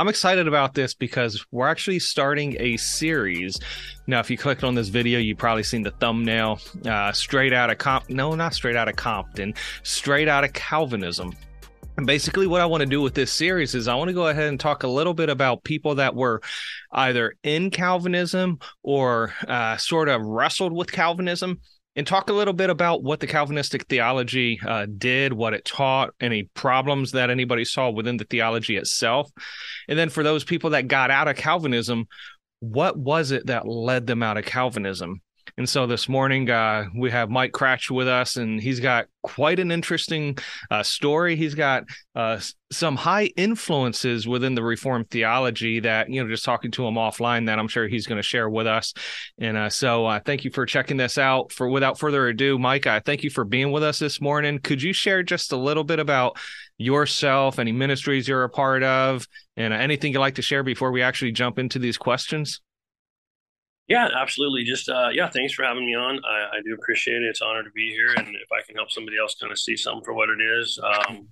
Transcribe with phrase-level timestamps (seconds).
[0.00, 3.60] I'm excited about this because we're actually starting a series.
[4.06, 6.58] Now, if you clicked on this video, you probably seen the thumbnail.
[6.86, 9.52] Uh, straight out of comp, no, not straight out of Compton,
[9.82, 11.34] straight out of Calvinism.
[11.98, 14.28] And basically, what I want to do with this series is I want to go
[14.28, 16.40] ahead and talk a little bit about people that were
[16.92, 21.60] either in Calvinism or uh, sort of wrestled with Calvinism
[21.96, 26.14] and talk a little bit about what the Calvinistic theology uh, did, what it taught,
[26.20, 29.30] any problems that anybody saw within the theology itself.
[29.88, 32.06] And then for those people that got out of Calvinism,
[32.60, 35.20] what was it that led them out of Calvinism?
[35.56, 39.58] And so this morning, uh, we have Mike Cratch with us, and he's got quite
[39.58, 40.38] an interesting
[40.70, 41.36] uh, story.
[41.36, 42.40] He's got uh,
[42.72, 47.46] some high influences within the Reformed theology that, you know, just talking to him offline,
[47.46, 48.94] that I'm sure he's going to share with us.
[49.38, 51.52] And uh, so uh, thank you for checking this out.
[51.52, 54.58] For without further ado, Mike, I thank you for being with us this morning.
[54.60, 56.38] Could you share just a little bit about
[56.78, 59.26] yourself, any ministries you're a part of,
[59.56, 62.60] and anything you'd like to share before we actually jump into these questions?
[63.90, 64.62] Yeah, absolutely.
[64.62, 66.20] Just uh, yeah, thanks for having me on.
[66.24, 67.28] I, I, do appreciate it.
[67.28, 69.58] It's an honor to be here, and if I can help somebody else kind of
[69.58, 71.26] see something for what it is, um,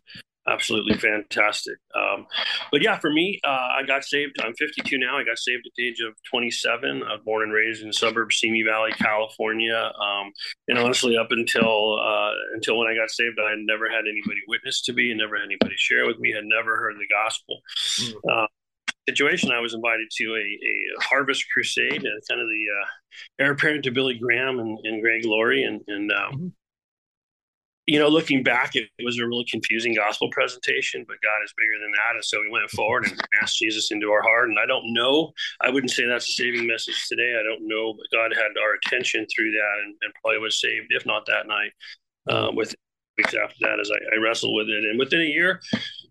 [0.49, 1.77] absolutely fantastic.
[1.95, 2.27] Um,
[2.73, 4.41] but yeah, for me, uh, I got saved.
[4.43, 5.17] I'm 52 now.
[5.17, 7.05] I got saved at the age of 27.
[7.05, 9.93] I was born and raised in the suburbs, Simi Valley, California.
[9.95, 10.33] Um,
[10.67, 14.41] and honestly, up until uh, until when I got saved, I had never had anybody
[14.49, 16.33] witness to me, and never had anybody share with me.
[16.33, 17.61] Had never heard the gospel.
[18.27, 18.49] Mm
[19.09, 22.87] situation, I was invited to a, a harvest crusade, uh, kind of the uh,
[23.39, 25.65] heir apparent to Billy Graham and, and Greg Laurie.
[25.65, 26.49] And, and um, mm-hmm.
[27.87, 31.55] you know, looking back, it, it, was a really confusing gospel presentation, but God is
[31.57, 32.17] bigger than that.
[32.17, 34.51] And so we went forward and asked Jesus into our heart.
[34.51, 37.35] And I don't know, I wouldn't say that's a saving message today.
[37.39, 40.89] I don't know, but God had our attention through that and, and probably was saved,
[40.91, 41.73] if not that night,
[42.29, 42.75] uh, with
[43.17, 44.85] weeks after that as I, I, wrestled with it.
[44.85, 45.61] And within a year,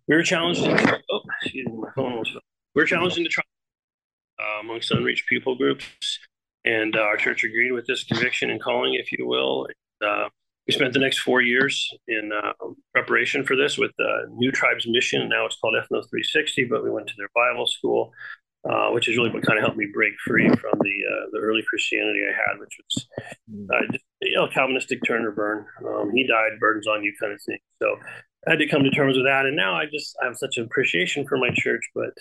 [0.08, 0.64] we were challenged.
[0.64, 2.36] To, oh, excuse me, my phone was
[2.78, 3.46] we're challenging the trial
[4.40, 6.20] uh, amongst unreached people groups,
[6.64, 9.68] and uh, our church agreed with this conviction and calling, if you will.
[10.06, 10.30] Uh,
[10.68, 12.54] we spent the next four years in uh,
[12.94, 15.28] preparation for this with the New Tribes Mission.
[15.28, 18.12] Now it's called Ethnos 360, but we went to their Bible school,
[18.70, 21.40] uh, which is really what kind of helped me break free from the uh, the
[21.40, 23.08] early Christianity I had, which was
[23.74, 25.66] uh, just, you know Calvinistic turn or burn.
[25.84, 27.58] Um, he died, burdens on you, kind of thing.
[27.82, 27.96] So
[28.46, 30.58] I had to come to terms with that, and now I just I have such
[30.58, 32.14] an appreciation for my church, but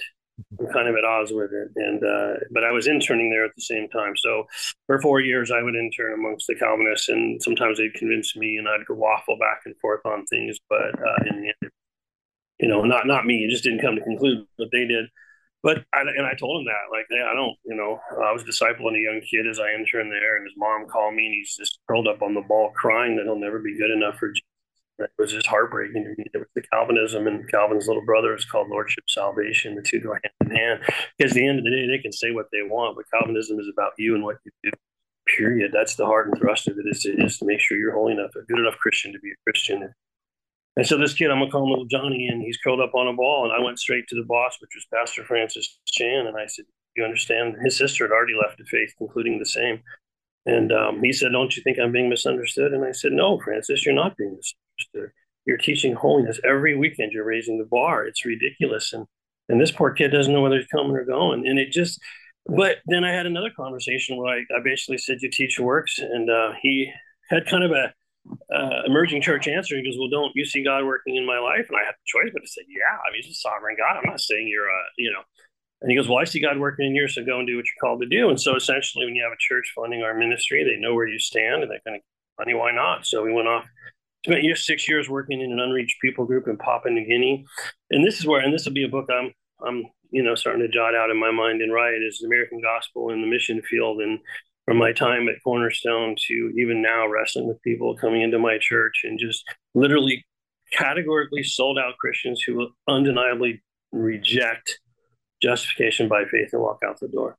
[0.58, 1.68] I'm kind of at odds with it.
[1.76, 4.14] And uh, but I was interning there at the same time.
[4.16, 4.44] So
[4.86, 8.68] for four years, I would intern amongst the Calvinists, and sometimes they'd convince me, and
[8.68, 10.58] I'd go waffle back and forth on things.
[10.68, 11.72] But uh, in the end,
[12.60, 13.44] you know, not not me.
[13.44, 15.06] It just didn't come to conclude, but they did.
[15.62, 18.94] But I, and I told him that, like, I don't, you know, I was discipling
[18.94, 21.80] a young kid as I interned there, and his mom called me, and he's just
[21.88, 24.44] curled up on the ball, crying that he'll never be good enough for Jesus
[24.98, 26.28] it was just heartbreaking to me.
[26.32, 29.74] There was the Calvinism and Calvin's little brother is called Lordship Salvation.
[29.74, 30.80] The two go hand in hand.
[31.18, 33.58] Because at the end of the day, they can say what they want, but Calvinism
[33.60, 34.70] is about you and what you do.
[35.36, 35.72] Period.
[35.74, 38.42] That's the heart and thrust of it is to, make sure you're holy enough, a
[38.46, 39.92] good enough Christian to be a Christian.
[40.76, 43.08] And so this kid, I'm gonna call him little Johnny, and he's curled up on
[43.08, 43.44] a ball.
[43.44, 46.66] And I went straight to the boss, which was Pastor Francis Chan, and I said,
[46.96, 49.82] "You understand?" His sister had already left the faith, concluding the same.
[50.44, 53.84] And um, he said, "Don't you think I'm being misunderstood?" And I said, "No, Francis,
[53.84, 54.65] you're not being misunderstood."
[55.44, 57.12] You're teaching holiness every weekend.
[57.12, 58.04] You're raising the bar.
[58.04, 58.92] It's ridiculous.
[58.92, 59.06] And
[59.48, 61.46] and this poor kid doesn't know whether he's coming or going.
[61.46, 62.00] And it just.
[62.48, 66.30] But then I had another conversation where I, I basically said, "You teach works," and
[66.30, 66.92] uh, he
[67.28, 67.92] had kind of a
[68.54, 69.76] uh, emerging church answer.
[69.76, 72.06] He goes, "Well, don't you see God working in my life?" And I had the
[72.06, 73.96] choice, but I said, "Yeah, I mean, He's a sovereign God.
[73.98, 75.22] I'm not saying you're a, you know."
[75.82, 77.66] And he goes, "Well, I see God working in you, so go and do what
[77.66, 80.62] you're called to do." And so, essentially, when you have a church funding our ministry,
[80.62, 82.04] they know where you stand, and they're going to
[82.38, 82.54] money.
[82.54, 83.06] Why not?
[83.06, 83.66] So we went off
[84.26, 87.44] spent years, six years working in an unreached people group in Papua New Guinea,
[87.90, 89.32] and this is where, and this will be a book I'm,
[89.64, 92.60] I'm, you know, starting to jot out in my mind and write is the American
[92.60, 94.18] Gospel in the mission field, and
[94.64, 99.02] from my time at Cornerstone to even now wrestling with people coming into my church
[99.04, 99.44] and just
[99.74, 100.24] literally
[100.72, 104.80] categorically sold out Christians who undeniably reject
[105.40, 107.36] justification by faith and walk out the door.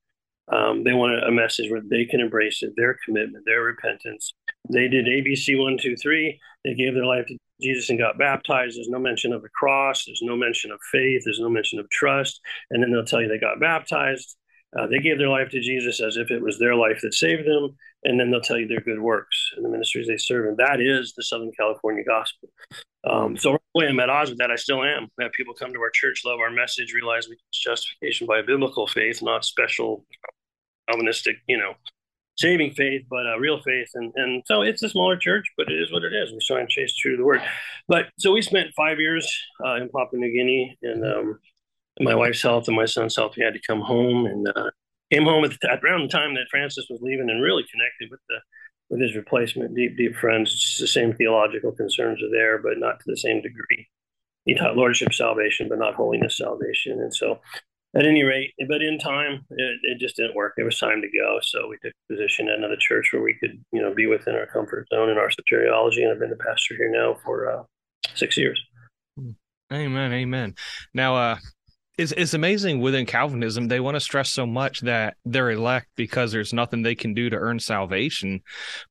[0.49, 4.33] Um, they want a message where they can embrace it, their commitment, their repentance.
[4.69, 6.39] They did ABC one, two, three.
[6.63, 8.77] They gave their life to Jesus and got baptized.
[8.77, 10.05] There's no mention of the cross.
[10.05, 11.23] There's no mention of faith.
[11.25, 12.39] There's no mention of trust.
[12.71, 14.35] And then they'll tell you they got baptized.
[14.77, 17.47] Uh, they gave their life to Jesus as if it was their life that saved
[17.47, 17.75] them.
[18.03, 20.47] And then they'll tell you their good works and the ministries they serve.
[20.47, 22.49] And that is the Southern California gospel.
[23.09, 24.51] Um, so, right I'm at odds with that.
[24.51, 25.07] I still am.
[25.17, 28.85] We Have people come to our church, love our message, realize it's justification by biblical
[28.85, 30.05] faith, not special
[30.89, 31.73] Calvinistic, you know,
[32.37, 33.89] saving faith, but uh, real faith.
[33.95, 36.31] And and so it's a smaller church, but it is what it is.
[36.31, 37.41] We're trying to chase true to the word.
[37.87, 39.31] But so we spent five years
[39.65, 41.39] uh, in Papua New Guinea, and um,
[41.99, 44.69] my wife's health and my son's health, we had to come home and uh,
[45.11, 48.19] came home at, the, around the time that Francis was leaving and really connected with
[48.29, 48.37] the
[48.89, 50.53] with his replacement, deep, deep friends.
[50.53, 53.87] It's the same theological concerns are there, but not to the same degree.
[54.45, 57.01] He taught lordship salvation, but not holiness salvation.
[57.01, 57.41] And so,
[57.95, 60.53] at any rate, but in time, it, it just didn't work.
[60.57, 61.39] It was time to go.
[61.41, 64.45] So we took position at another church where we could, you know, be within our
[64.45, 66.03] comfort zone in our soteriology.
[66.03, 67.63] And I've been the pastor here now for uh,
[68.13, 68.61] six years.
[69.71, 70.13] Amen.
[70.13, 70.55] Amen.
[70.93, 71.37] Now, uh,
[71.97, 76.31] it's, it's amazing within Calvinism, they want to stress so much that they're elect because
[76.31, 78.41] there's nothing they can do to earn salvation.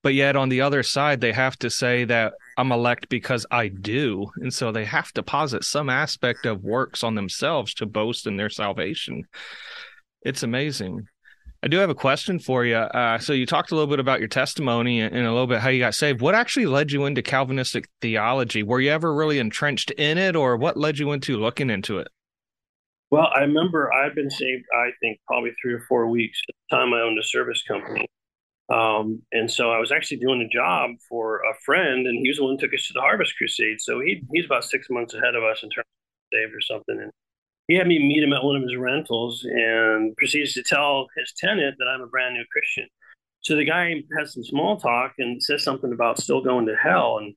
[0.02, 3.68] But yet on the other side, they have to say that I'm elect because I
[3.68, 4.26] do.
[4.36, 8.36] And so they have to posit some aspect of works on themselves to boast in
[8.36, 9.22] their salvation.
[10.22, 11.06] It's amazing.
[11.62, 12.76] I do have a question for you.
[12.76, 15.68] Uh, so you talked a little bit about your testimony and a little bit how
[15.68, 16.20] you got saved.
[16.20, 18.62] What actually led you into Calvinistic theology?
[18.62, 22.08] Were you ever really entrenched in it, or what led you into looking into it?
[23.10, 26.76] Well, I remember I'd been saved, I think, probably three or four weeks at the
[26.76, 28.06] time I owned a service company.
[28.68, 32.38] Um, and so I was actually doing a job for a friend, and he was
[32.38, 33.80] the one who took us to the Harvest Crusade.
[33.80, 36.98] So he he's about six months ahead of us in terms of saved or something.
[37.00, 37.12] And
[37.68, 41.32] he had me meet him at one of his rentals and proceeds to tell his
[41.36, 42.88] tenant that I'm a brand new Christian.
[43.40, 47.18] So the guy has some small talk and says something about still going to hell.
[47.18, 47.34] And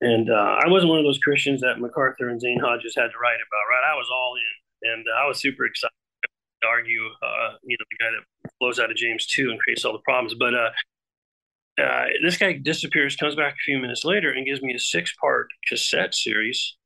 [0.00, 3.18] and uh, I wasn't one of those Christians that MacArthur and Zane Hodges had to
[3.20, 3.92] write about, right?
[3.92, 5.92] I was all in and I was super excited
[6.62, 9.84] to argue, uh, you know, the guy that blows out of James two and creates
[9.84, 10.34] all the problems.
[10.34, 10.70] But uh,
[11.82, 15.14] uh, this guy disappears, comes back a few minutes later, and gives me a six
[15.20, 16.76] part cassette series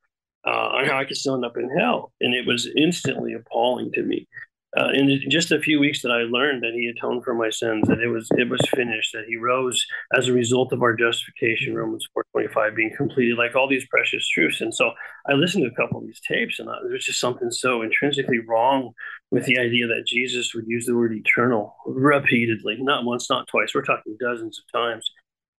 [0.47, 3.93] uh, on how I could still end up in hell, and it was instantly appalling
[3.93, 4.29] to me
[4.77, 7.87] uh, in just a few weeks that I learned that he atoned for my sins,
[7.89, 9.85] that it was it was finished, that he rose
[10.17, 13.87] as a result of our justification, Romans four twenty five being completed, like all these
[13.87, 14.61] precious truths.
[14.61, 14.93] And so
[15.29, 17.83] I listened to a couple of these tapes, and I, there was just something so
[17.83, 18.93] intrinsically wrong
[19.31, 23.75] with the idea that Jesus would use the word eternal repeatedly, not once, not twice.
[23.75, 25.11] We're talking dozens of times.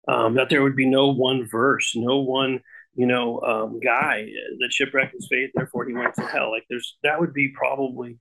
[0.07, 2.59] Um, that there would be no one verse, no one
[2.95, 4.27] you know um, guy
[4.59, 6.51] that shipwrecked his faith, therefore he went to hell.
[6.51, 8.19] Like there's that would be probably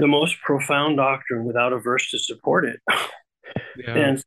[0.00, 2.80] the most profound doctrine without a verse to support it.
[3.76, 3.94] Yeah.
[3.94, 4.24] and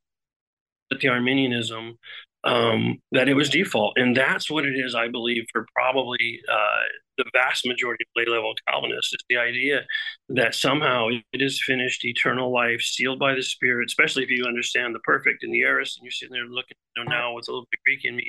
[1.01, 1.97] the Arminianism
[2.43, 4.95] um, that it was default, and that's what it is.
[4.95, 6.83] I believe for probably uh,
[7.17, 9.81] the vast majority of lay level Calvinists is the idea
[10.29, 13.85] that somehow it is finished, eternal life, sealed by the Spirit.
[13.87, 17.03] Especially if you understand the perfect and the aorist, and you're sitting there looking you
[17.03, 18.25] know, now with a little bit Greek in me.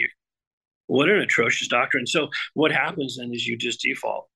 [0.86, 2.06] What an atrocious doctrine!
[2.06, 4.28] So what happens then is you just default.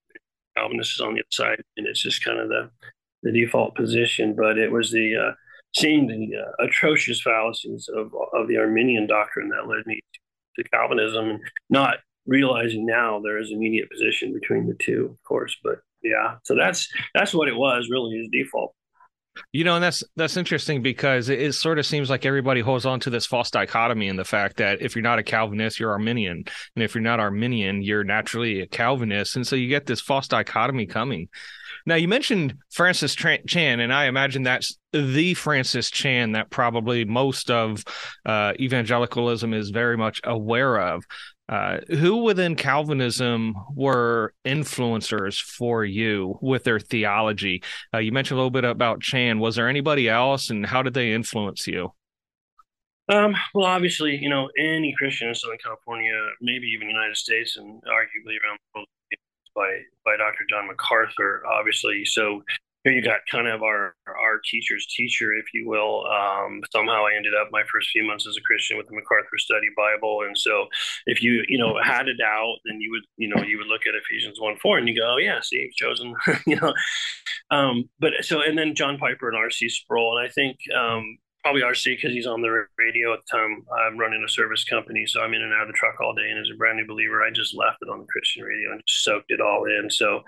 [0.56, 2.70] Calvinist is on the other side, and it's just kind of the
[3.22, 4.34] the default position.
[4.36, 5.32] But it was the uh,
[5.76, 10.00] seeing the uh, atrocious fallacies of of the Arminian doctrine that led me
[10.56, 15.56] to Calvinism, and not realizing now there is immediate position between the two, of course.
[15.62, 18.74] But yeah, so that's that's what it was really his default.
[19.52, 22.86] You know, and that's that's interesting because it, it, sort of seems like everybody holds
[22.86, 25.92] on to this false dichotomy in the fact that if you're not a Calvinist, you're
[25.92, 26.44] Arminian,
[26.74, 30.28] and if you're not Arminian, you're naturally a Calvinist, and so you get this false
[30.28, 31.28] dichotomy coming.
[31.86, 37.50] Now, you mentioned Francis Chan, and I imagine that's the Francis Chan that probably most
[37.50, 37.82] of
[38.26, 41.04] uh, evangelicalism is very much aware of.
[41.48, 47.62] Uh, who within Calvinism were influencers for you with their theology?
[47.94, 49.38] Uh, you mentioned a little bit about Chan.
[49.38, 51.92] Was there anybody else, and how did they influence you?
[53.08, 57.56] Um, well, obviously, you know, any Christian in Southern California, maybe even the United States,
[57.56, 58.88] and arguably around the world,
[59.56, 60.44] by by Dr.
[60.50, 62.04] John MacArthur, obviously.
[62.04, 62.42] So
[62.88, 66.06] here you got kind of our our teacher's teacher, if you will.
[66.06, 69.38] Um, somehow I ended up my first few months as a Christian with the MacArthur
[69.38, 70.66] Study Bible, and so
[71.06, 73.82] if you you know had a doubt, then you would you know you would look
[73.86, 76.14] at Ephesians one four and you go, oh, yeah, see, chosen,
[76.46, 76.74] you know.
[77.50, 79.68] Um, but so and then John Piper and R.C.
[79.68, 83.64] Sproul, and I think um, probably RC because he's on the radio at the time.
[83.72, 86.28] I'm running a service company, so I'm in and out of the truck all day.
[86.30, 88.82] And as a brand new believer, I just left it on the Christian radio and
[88.86, 89.90] just soaked it all in.
[89.90, 90.22] So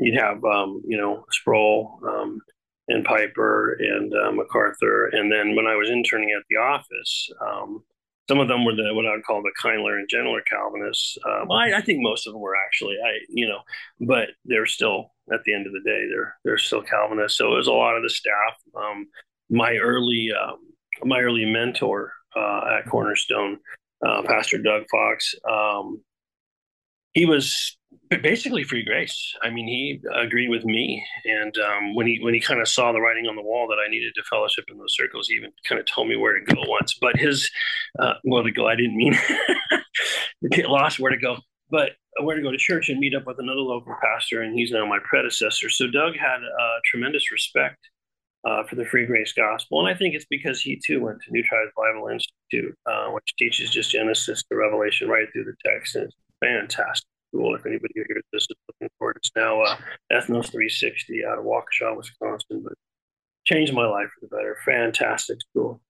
[0.00, 2.40] you'd have, um, you know, Sproul um,
[2.88, 7.30] and Piper and uh, MacArthur, and then when I was interning at the office.
[7.40, 7.82] Um,
[8.28, 11.18] some of them were the what I would call the kindler and gentler Calvinists.
[11.26, 13.58] Um, I, I think most of them were actually, I you know,
[14.00, 17.36] but they're still at the end of the day they're they're still Calvinists.
[17.36, 18.54] So it was a lot of the staff.
[18.76, 19.08] Um,
[19.52, 20.58] my early um,
[21.04, 23.58] my early mentor uh, at Cornerstone,
[24.04, 25.34] uh, Pastor Doug Fox.
[25.48, 26.02] Um,
[27.12, 27.76] he was
[28.22, 29.34] basically free grace.
[29.42, 32.92] I mean, he agreed with me, and um, when he when he kind of saw
[32.92, 35.50] the writing on the wall that I needed to fellowship in those circles, he even
[35.68, 36.96] kind of told me where to go once.
[36.98, 37.50] But his
[37.98, 39.14] uh, well, to go, I didn't mean
[40.50, 41.36] get lost where to go.
[41.70, 41.90] But
[42.20, 44.86] where to go to church and meet up with another local pastor, and he's now
[44.86, 45.68] my predecessor.
[45.68, 46.40] So Doug had
[46.90, 47.78] tremendous respect
[48.44, 51.30] uh, for the Free Grace Gospel, and I think it's because he too went to
[51.30, 55.96] New Tribes Bible Institute, uh, which teaches just Genesis to Revelation right through the text,
[55.96, 57.54] and it's fantastic school.
[57.54, 59.76] If anybody who hears this is looking for it, it's now uh,
[60.12, 62.74] Ethnos 360 out of Waukesha, Wisconsin, but
[63.44, 64.58] changed my life for the better.
[64.64, 65.80] Fantastic school.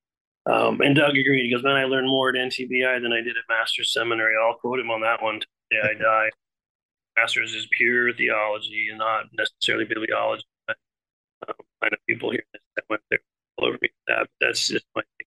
[0.47, 1.45] Um, and Doug agreed.
[1.45, 4.55] He goes, "Man, I learned more at NTBI than I did at Master's Seminary." I'll
[4.59, 5.41] quote him on that one.
[5.71, 6.31] Today I die.
[7.17, 10.41] Master's is pure theology and not necessarily bibliology.
[10.67, 10.77] But,
[11.49, 11.55] um,
[11.89, 12.45] Know people here
[12.77, 13.21] that went there
[13.57, 13.89] all over me.
[14.09, 15.27] That that's just my thing.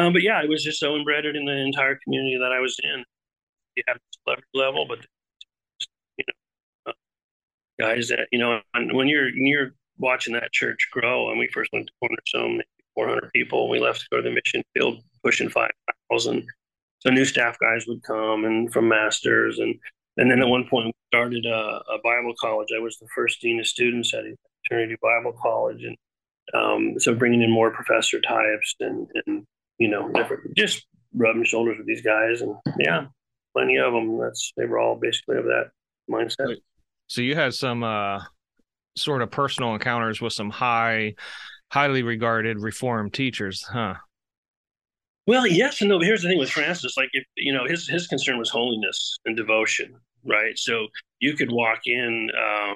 [0.00, 2.78] Um, but yeah, I was just so embedded in the entire community that I was
[2.82, 3.04] in.
[3.76, 4.98] You have celebrity level, but
[6.18, 6.94] you know, uh,
[7.80, 8.60] guys that you know,
[8.92, 12.62] when you're you're watching that church grow, and we first went to Cornerstone,
[12.94, 13.68] 400 people.
[13.68, 16.44] We left to go to the mission field, pushing 5,000.
[17.00, 19.58] So new staff guys would come and from masters.
[19.58, 19.74] And,
[20.16, 22.68] and then at one point, we started a, a Bible college.
[22.76, 24.24] I was the first dean of students at
[24.72, 25.84] Eternity Bible College.
[25.84, 25.96] And
[26.54, 29.44] um, so bringing in more professor types and, and,
[29.78, 32.40] you know, different, just rubbing shoulders with these guys.
[32.40, 33.06] And yeah,
[33.54, 34.18] plenty of them.
[34.18, 35.70] That's, they were all basically of that
[36.10, 36.56] mindset.
[37.06, 38.22] So you had some, uh,
[38.94, 41.14] sort of personal encounters with some high
[41.70, 43.94] highly regarded reformed teachers, huh?
[45.26, 45.98] Well, yes and no.
[45.98, 49.34] Here's the thing with Francis: like, if you know, his his concern was holiness and
[49.34, 49.94] devotion,
[50.26, 50.58] right?
[50.58, 50.88] So
[51.20, 52.74] you could walk in uh,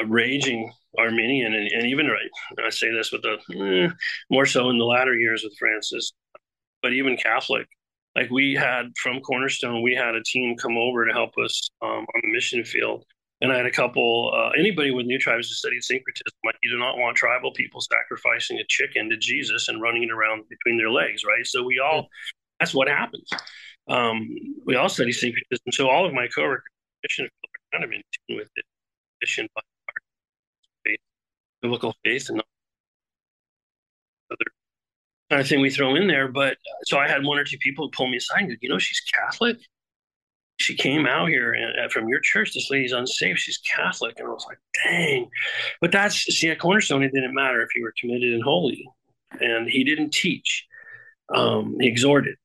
[0.00, 3.92] a raging Arminian, and, and even right, I say this with the eh,
[4.30, 6.12] more so in the latter years with Francis,
[6.82, 7.66] but even Catholic.
[8.14, 12.04] Like we had from Cornerstone, we had a team come over to help us um,
[12.14, 13.04] on the mission field,
[13.42, 16.70] and I had a couple, uh, anybody with new tribes who studied syncretism, like you
[16.70, 20.78] do not want tribal people sacrificing a chicken to Jesus and running it around between
[20.78, 21.44] their legs, right?
[21.44, 22.06] So we all,
[22.60, 23.28] that's what happens.
[23.88, 24.28] Um,
[24.64, 25.72] we all study syncretism.
[25.72, 26.62] So all of my coworkers,
[27.72, 28.64] kind of in tune with it,
[29.20, 29.48] mission
[31.62, 32.42] biblical faith, and
[34.30, 34.44] other
[35.30, 36.28] kind of thing we throw in there.
[36.28, 38.78] But so I had one or two people pull me aside and go, you know,
[38.78, 39.58] she's Catholic
[40.62, 42.54] she came out here uh, from your church.
[42.54, 43.38] This lady's unsafe.
[43.38, 44.18] She's Catholic.
[44.18, 45.28] And I was like, dang.
[45.80, 48.88] But that's, see, at Cornerstone, it didn't matter if you were committed and holy.
[49.40, 50.66] And he didn't teach,
[51.34, 52.36] um, he exhorted.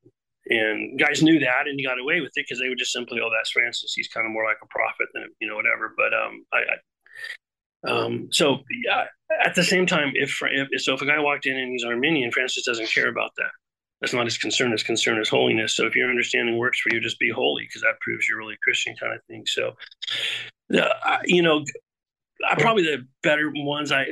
[0.49, 3.19] And guys knew that and he got away with it because they would just simply,
[3.21, 3.93] oh, that's Francis.
[3.93, 5.93] He's kind of more like a prophet than, you know, whatever.
[5.95, 6.75] But um, I, I
[7.85, 9.05] um, so yeah,
[9.45, 12.31] at the same time, if, if so, if a guy walked in and he's Arminian,
[12.31, 13.51] Francis doesn't care about that.
[14.01, 14.71] That's not his concern.
[14.71, 15.75] His concern is holiness.
[15.75, 18.53] So if your understanding works for you, just be holy because that proves you're really
[18.53, 19.43] a Christian kind of thing.
[19.47, 19.73] So,
[20.75, 21.63] uh, you know,
[22.59, 24.05] probably the better ones I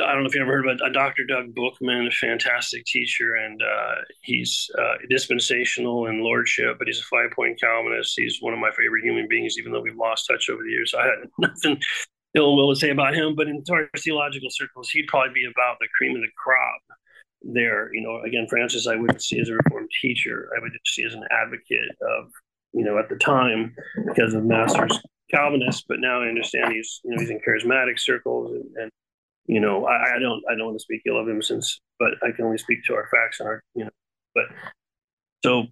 [0.00, 1.24] I don't know if you ever heard about uh, Dr.
[1.24, 7.04] Doug Bookman, a fantastic teacher, and uh, he's uh, dispensational in lordship, but he's a
[7.04, 8.14] five point Calvinist.
[8.16, 10.94] He's one of my favorite human beings, even though we've lost touch over the years.
[10.98, 11.80] I had nothing
[12.34, 13.64] ill will to say about him, but in
[13.96, 16.98] theological circles, he'd probably be about the cream of the crop
[17.42, 17.92] there.
[17.94, 20.50] You know, again, Francis, I wouldn't see as a Reformed teacher.
[20.56, 22.30] I would just see as an advocate of,
[22.72, 23.74] you know, at the time
[24.06, 28.52] because of Masters Calvinist, but now I understand he's, you know, he's in charismatic circles
[28.52, 28.90] and, and
[29.46, 32.10] you know, I, I, don't, I don't want to speak ill of him since, but
[32.22, 33.90] I can only speak to our facts and our, you know,
[34.34, 34.44] but
[35.42, 35.64] so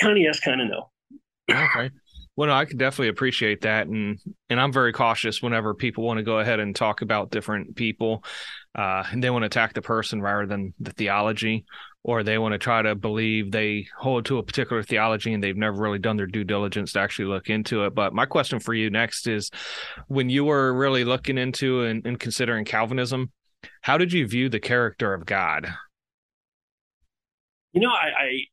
[0.00, 0.90] kind of yes, kind of no.
[1.50, 1.90] Okay.
[2.34, 6.16] Well, no, I can definitely appreciate that, and and I'm very cautious whenever people want
[6.16, 8.24] to go ahead and talk about different people,
[8.74, 11.66] uh, and they want to attack the person rather than the theology,
[12.04, 15.56] or they want to try to believe they hold to a particular theology and they've
[15.56, 17.94] never really done their due diligence to actually look into it.
[17.94, 19.50] But my question for you next is,
[20.08, 23.30] when you were really looking into and, and considering Calvinism,
[23.82, 25.72] how did you view the character of God?
[27.72, 28.46] You know, I,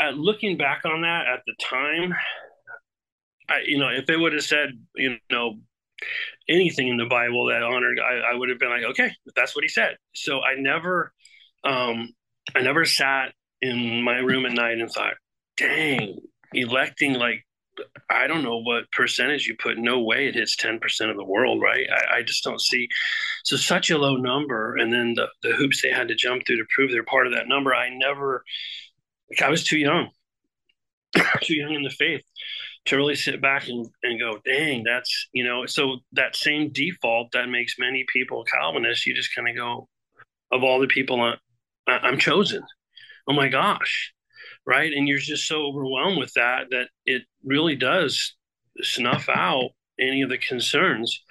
[0.00, 2.14] I uh, looking back on that at the time,
[3.48, 5.58] I, you know, if it would have said, you know,
[6.48, 9.64] anything in the Bible that honored, I, I would have been like, okay, that's what
[9.64, 9.96] he said.
[10.14, 11.12] So I never,
[11.64, 12.10] um,
[12.54, 15.14] I never sat in my room at night and thought,
[15.56, 16.18] dang,
[16.52, 17.44] electing like
[18.08, 19.78] I don't know what percentage you put.
[19.78, 21.86] No way it hits 10% of the world, right?
[21.90, 22.88] I, I, just don't see.
[23.42, 24.76] So, such a low number.
[24.76, 27.32] And then the, the hoops they had to jump through to prove they're part of
[27.32, 27.74] that number.
[27.74, 28.44] I never,
[29.28, 30.10] like, I was too young,
[31.42, 32.22] too young in the faith
[32.86, 37.32] to really sit back and, and go, dang, that's, you know, so that same default
[37.32, 39.88] that makes many people Calvinists, you just kind of go,
[40.52, 41.36] of all the people I,
[41.86, 42.62] I'm chosen.
[43.26, 44.12] Oh my gosh.
[44.66, 44.92] Right.
[44.92, 48.34] And you're just so overwhelmed with that that it really does
[48.80, 51.22] snuff out any of the concerns.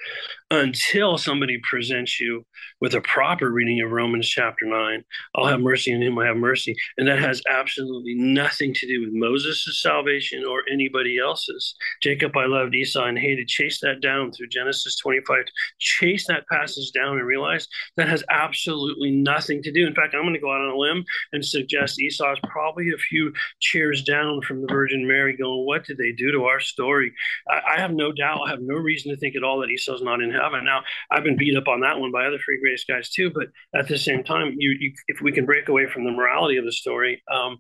[0.51, 2.45] Until somebody presents you
[2.81, 5.03] with a proper reading of Romans chapter 9.
[5.35, 6.75] I'll have mercy on him, I have mercy.
[6.97, 11.75] And that has absolutely nothing to do with Moses' salvation or anybody else's.
[12.01, 13.47] Jacob, I loved Esau and hated.
[13.47, 15.45] Chase that down through Genesis 25.
[15.79, 19.87] Chase that passage down and realize that has absolutely nothing to do.
[19.87, 22.89] In fact, I'm going to go out on a limb and suggest Esau is probably
[22.93, 26.59] a few chairs down from the Virgin Mary, going, What did they do to our
[26.59, 27.13] story?
[27.49, 30.01] I, I have no doubt, I have no reason to think at all that Esau's
[30.01, 30.65] not in heaven.
[30.65, 33.47] Now, I've been beat up on that one by other free grace guys too, but
[33.75, 36.65] at the same time, you, you if we can break away from the morality of
[36.65, 37.59] the story, um,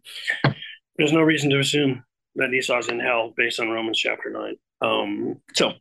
[0.97, 2.03] there's no reason to assume
[2.35, 4.55] that Esau's in hell based on Romans chapter 9.
[4.81, 5.71] Um, so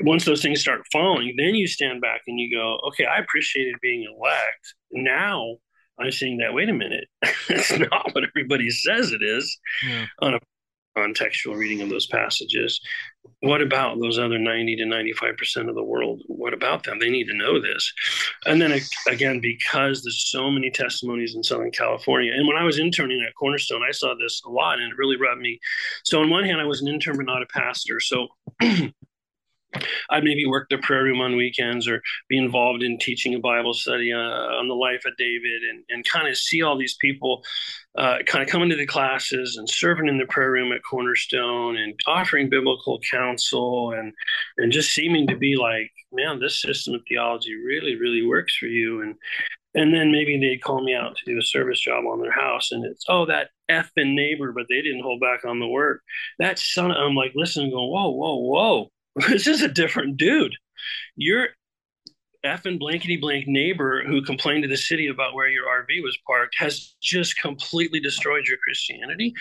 [0.00, 3.76] once those things start falling, then you stand back and you go, okay, I appreciated
[3.80, 4.74] being elect.
[4.92, 5.56] Now
[5.98, 7.08] I'm seeing that, wait a minute,
[7.48, 10.06] it's not what everybody says it is yeah.
[10.20, 10.40] on a
[10.96, 12.80] contextual reading of those passages.
[13.40, 16.22] What about those other 90 to 95% of the world?
[16.26, 16.98] What about them?
[16.98, 17.92] They need to know this.
[18.46, 18.78] And then
[19.08, 22.32] again, because there's so many testimonies in Southern California.
[22.34, 25.16] And when I was interning at Cornerstone, I saw this a lot and it really
[25.16, 25.58] rubbed me.
[26.04, 28.00] So, on one hand, I was an intern, but not a pastor.
[28.00, 28.28] So,
[30.10, 33.74] I'd maybe work the prayer room on weekends or be involved in teaching a Bible
[33.74, 37.42] study uh, on the life of David and, and kind of see all these people
[37.96, 41.76] uh, kind of coming to the classes and serving in the prayer room at Cornerstone
[41.76, 44.12] and offering biblical counsel and
[44.58, 48.66] and just seeming to be like, man, this system of theology really, really works for
[48.66, 49.02] you.
[49.02, 49.14] And
[49.74, 52.72] and then maybe they'd call me out to do a service job on their house
[52.72, 56.02] and it's, oh, that effing neighbor, but they didn't hold back on the work.
[56.40, 58.90] That son, I'm like listening, going, whoa, whoa, whoa.
[59.28, 60.54] This is a different dude.
[61.16, 61.48] You're
[62.44, 66.56] effing blankety blank neighbor who complained to the city about where your RV was parked
[66.58, 69.34] has just completely destroyed your Christianity.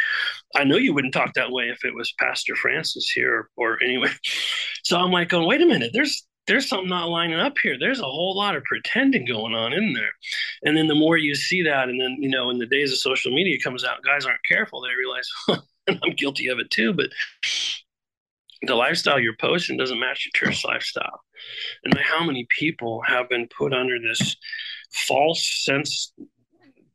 [0.55, 3.83] I know you wouldn't talk that way if it was Pastor Francis here or, or
[3.83, 4.09] anyway.
[4.81, 7.77] So I'm like, going, wait a minute, there's there's something not lining up here.
[7.77, 10.11] There's a whole lot of pretending going on in there.
[10.63, 12.97] And then the more you see that, and then you know, in the days of
[12.97, 14.81] social media comes out, guys aren't careful.
[14.81, 15.63] They realize,
[16.03, 16.91] I'm guilty of it too.
[16.93, 17.11] But
[18.61, 21.21] the lifestyle you're posting doesn't match your church lifestyle.
[21.83, 24.35] And how many people have been put under this
[24.91, 26.13] false sense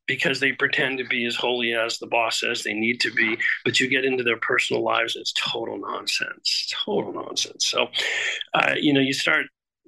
[0.06, 3.36] because they pretend to be as holy as the boss says they need to be,
[3.64, 7.66] but you get into their personal lives, it's total nonsense, total nonsense.
[7.66, 7.86] So,
[8.52, 9.46] uh, you know, you start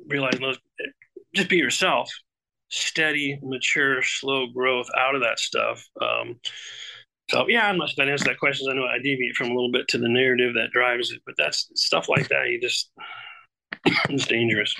[0.09, 0.59] realizing those,
[1.35, 2.11] just be yourself,
[2.71, 5.87] steady, mature, slow growth out of that stuff.
[6.01, 6.41] Um,
[7.29, 8.69] so yeah, I'm not answers that question.
[8.71, 11.35] I know I deviate from a little bit to the narrative that drives it, but
[11.37, 12.49] that's stuff like that.
[12.49, 12.91] You just
[14.09, 14.75] it's dangerous.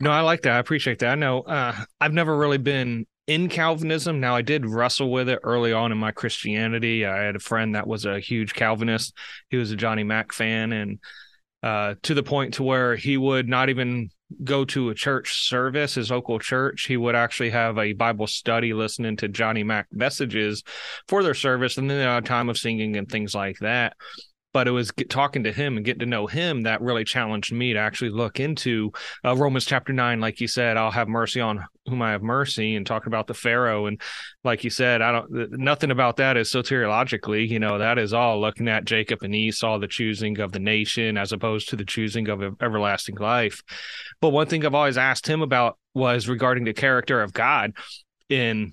[0.00, 0.52] No, I like that.
[0.52, 1.12] I appreciate that.
[1.12, 4.20] I know uh, I've never really been in Calvinism.
[4.20, 7.06] Now I did wrestle with it early on in my Christianity.
[7.06, 9.16] I had a friend that was a huge Calvinist.
[9.48, 10.98] He was a Johnny Mack fan, and
[11.62, 14.10] uh, to the point to where he would not even
[14.42, 18.72] go to a church service, his local church, he would actually have a Bible study
[18.72, 20.62] listening to Johnny Mack messages
[21.08, 23.96] for their service and then a time of singing and things like that
[24.56, 27.52] but it was get, talking to him and getting to know him that really challenged
[27.52, 28.90] me to actually look into
[29.22, 32.74] uh, Romans chapter 9 like you said I'll have mercy on whom I have mercy
[32.74, 33.84] and talking about the Pharaoh.
[33.84, 34.00] And
[34.44, 38.40] like you said I don't nothing about that is soteriologically you know that is all
[38.40, 42.26] looking at Jacob and Esau the choosing of the nation as opposed to the choosing
[42.30, 43.62] of everlasting life.
[44.22, 47.74] But one thing I've always asked him about was regarding the character of God
[48.30, 48.72] in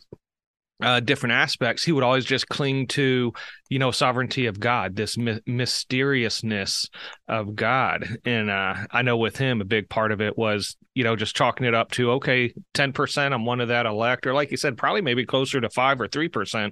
[0.82, 3.32] uh, different aspects, he would always just cling to,
[3.70, 6.90] you know, sovereignty of God, this my- mysteriousness
[7.28, 8.18] of God.
[8.26, 11.36] And uh, I know with him, a big part of it was, you know, just
[11.36, 14.78] chalking it up to, okay, 10%, I'm one of that elect, or like you said,
[14.78, 16.72] probably maybe closer to five or 3%.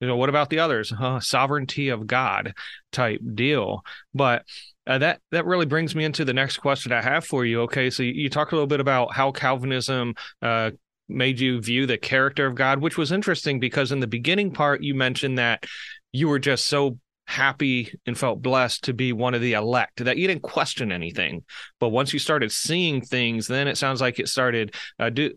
[0.00, 0.92] You know, what about the others?
[1.20, 2.52] Sovereignty of God
[2.92, 3.82] type deal.
[4.14, 4.44] But
[4.86, 7.62] uh, that that really brings me into the next question I have for you.
[7.62, 10.70] Okay, so you, you talked a little bit about how Calvinism uh,
[11.08, 14.82] made you view the character of God, which was interesting because in the beginning part
[14.82, 15.64] you mentioned that
[16.12, 20.16] you were just so happy and felt blessed to be one of the elect that
[20.16, 21.44] you didn't question anything.
[21.80, 25.32] But once you started seeing things then it sounds like it started uh, do,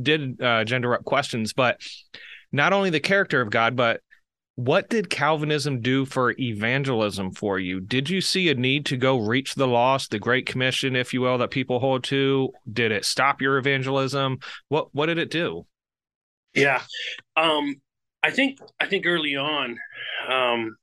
[0.00, 1.52] did uh, gender up questions.
[1.52, 1.80] But
[2.50, 4.00] not only the character of god but
[4.58, 7.78] what did Calvinism do for evangelism for you?
[7.78, 11.20] Did you see a need to go reach the lost, the Great Commission, if you
[11.20, 12.50] will, that people hold to?
[12.72, 14.38] Did it stop your evangelism?
[14.68, 15.64] What what did it do?
[16.54, 16.82] Yeah,
[17.36, 17.76] um,
[18.24, 19.78] I think I think early on,
[20.28, 20.76] um,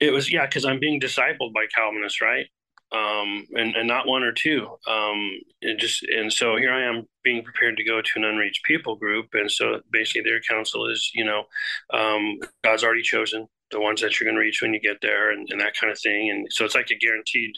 [0.00, 2.46] it was yeah because I'm being discipled by Calvinists, right?
[2.92, 4.66] Um, and, and not one or two.
[4.86, 5.30] Um,
[5.62, 8.96] and just and so here I am being prepared to go to an unreached people
[8.96, 11.44] group, and so basically their counsel is, you know,
[11.92, 15.30] um, God's already chosen the ones that you're going to reach when you get there,
[15.30, 16.30] and, and that kind of thing.
[16.30, 17.52] And so it's like a guaranteed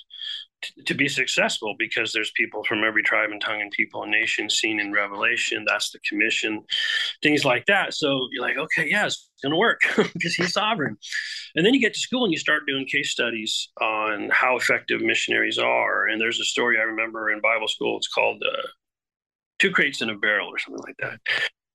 [0.86, 4.48] to be successful because there's people from every tribe and tongue and people and nation
[4.50, 5.64] seen in Revelation.
[5.66, 6.64] That's the commission,
[7.22, 7.94] things like that.
[7.94, 10.96] So you're like, okay, yeah, it's going to work because he's sovereign.
[11.54, 15.00] And then you get to school and you start doing case studies on how effective
[15.00, 16.06] missionaries are.
[16.06, 17.96] And there's a story I remember in Bible school.
[17.98, 18.66] It's called uh,
[19.58, 21.20] Two Crates in a Barrel or something like that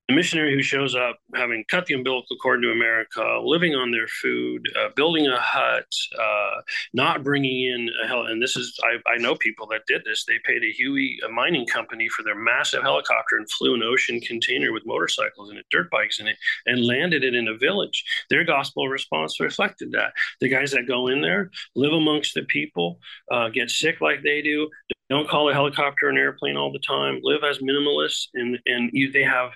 [0.10, 4.08] a missionary who shows up having cut the umbilical cord to America, living on their
[4.08, 6.62] food, uh, building a hut, uh,
[6.94, 8.26] not bringing in a hell.
[8.26, 10.24] And this is, I, I, know people that did this.
[10.26, 14.22] They paid a Huey, a mining company, for their massive helicopter and flew an ocean
[14.22, 18.06] container with motorcycles it, dirt bikes in it, and landed it in a village.
[18.30, 20.14] Their gospel response reflected that.
[20.40, 24.42] The guys that go in there live amongst the people, uh, get sick like they
[24.42, 24.70] do,
[25.10, 29.12] don't call a helicopter an airplane all the time, live as minimalists, and and you,
[29.12, 29.52] they have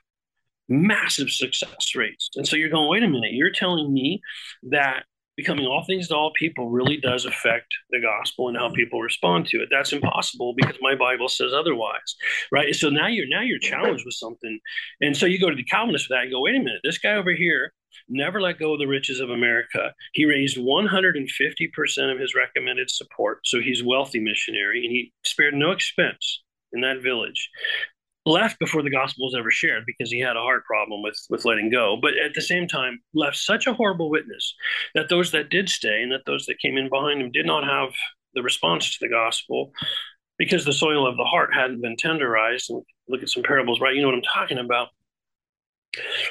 [0.71, 2.29] massive success rates.
[2.35, 4.21] And so you're going, wait a minute, you're telling me
[4.63, 5.03] that
[5.37, 9.47] becoming all things to all people really does affect the gospel and how people respond
[9.47, 9.69] to it.
[9.71, 12.15] That's impossible because my Bible says otherwise,
[12.51, 12.75] right?
[12.75, 14.59] So now you're now you're challenged with something,
[14.99, 16.97] and so you go to the Calvinist for that and go, wait a minute, this
[16.97, 17.73] guy over here
[18.07, 19.93] never let go of the riches of America.
[20.13, 25.71] He raised 150% of his recommended support, so he's wealthy missionary, and he spared no
[25.71, 27.49] expense in that village
[28.25, 31.45] left before the gospel was ever shared because he had a heart problem with with
[31.45, 31.97] letting go.
[32.01, 34.53] But at the same time left such a horrible witness
[34.95, 37.63] that those that did stay and that those that came in behind him did not
[37.63, 37.89] have
[38.33, 39.71] the response to the gospel
[40.37, 42.69] because the soil of the heart hadn't been tenderized.
[42.69, 43.95] And look at some parables right?
[43.95, 44.89] You know what i'm talking about.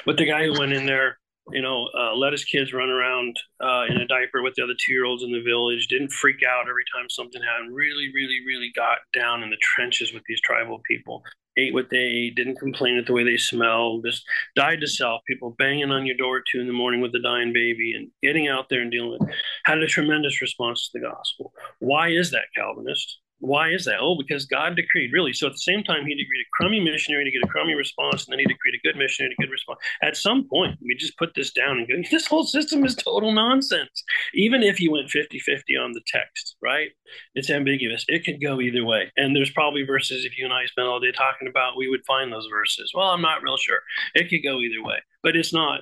[0.05, 1.17] But the guy who went in there
[1.51, 4.75] you know, uh, let his kids run around uh, in a diaper with the other
[4.77, 8.39] two year olds in the village, didn't freak out every time something happened, really, really,
[8.45, 11.23] really got down in the trenches with these tribal people,
[11.57, 14.23] ate what they ate, didn't complain at the way they smelled, just
[14.55, 15.21] died to self.
[15.27, 18.09] People banging on your door at two in the morning with a dying baby and
[18.23, 19.35] getting out there and dealing with it.
[19.65, 21.53] Had a tremendous response to the gospel.
[21.79, 23.19] Why is that, Calvinist?
[23.41, 23.97] Why is that?
[23.99, 25.33] Oh, because God decreed, really.
[25.33, 28.23] So at the same time, He decreed a crummy missionary to get a crummy response,
[28.23, 29.79] and then He decreed a good missionary to good response.
[30.03, 33.31] At some point, we just put this down and go, this whole system is total
[33.33, 34.03] nonsense.
[34.35, 36.89] Even if you went 50 50 on the text, right?
[37.33, 38.05] It's ambiguous.
[38.07, 39.11] It could go either way.
[39.17, 42.05] And there's probably verses, if you and I spent all day talking about, we would
[42.05, 42.91] find those verses.
[42.93, 43.79] Well, I'm not real sure.
[44.13, 45.81] It could go either way, but it's not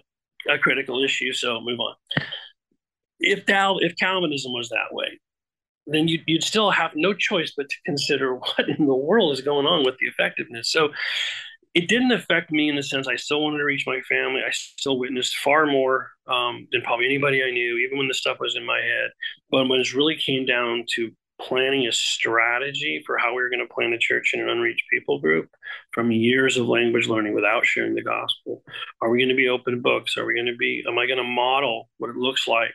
[0.50, 1.34] a critical issue.
[1.34, 1.95] So move on.
[3.19, 5.19] If Cal- if Calvinism was that way,
[5.93, 9.41] then you'd, you'd still have no choice but to consider what in the world is
[9.41, 10.71] going on with the effectiveness.
[10.71, 10.89] So
[11.75, 14.41] it didn't affect me in the sense I still wanted to reach my family.
[14.45, 18.38] I still witnessed far more um, than probably anybody I knew, even when the stuff
[18.39, 19.12] was in my head.
[19.52, 23.65] But when it really came down to planning a strategy for how we were going
[23.65, 25.49] to plant a church in an unreached people group
[25.91, 28.63] from years of language learning without sharing the gospel,
[29.02, 30.17] are we going to be open books?
[30.17, 32.73] Are we going to be, am I going to model what it looks like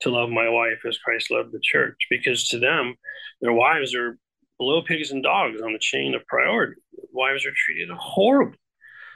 [0.00, 2.94] to love my wife as Christ loved the church, because to them,
[3.40, 4.18] their wives are
[4.58, 6.80] below pigs and dogs on the chain of priority.
[7.12, 8.58] Wives are treated horribly.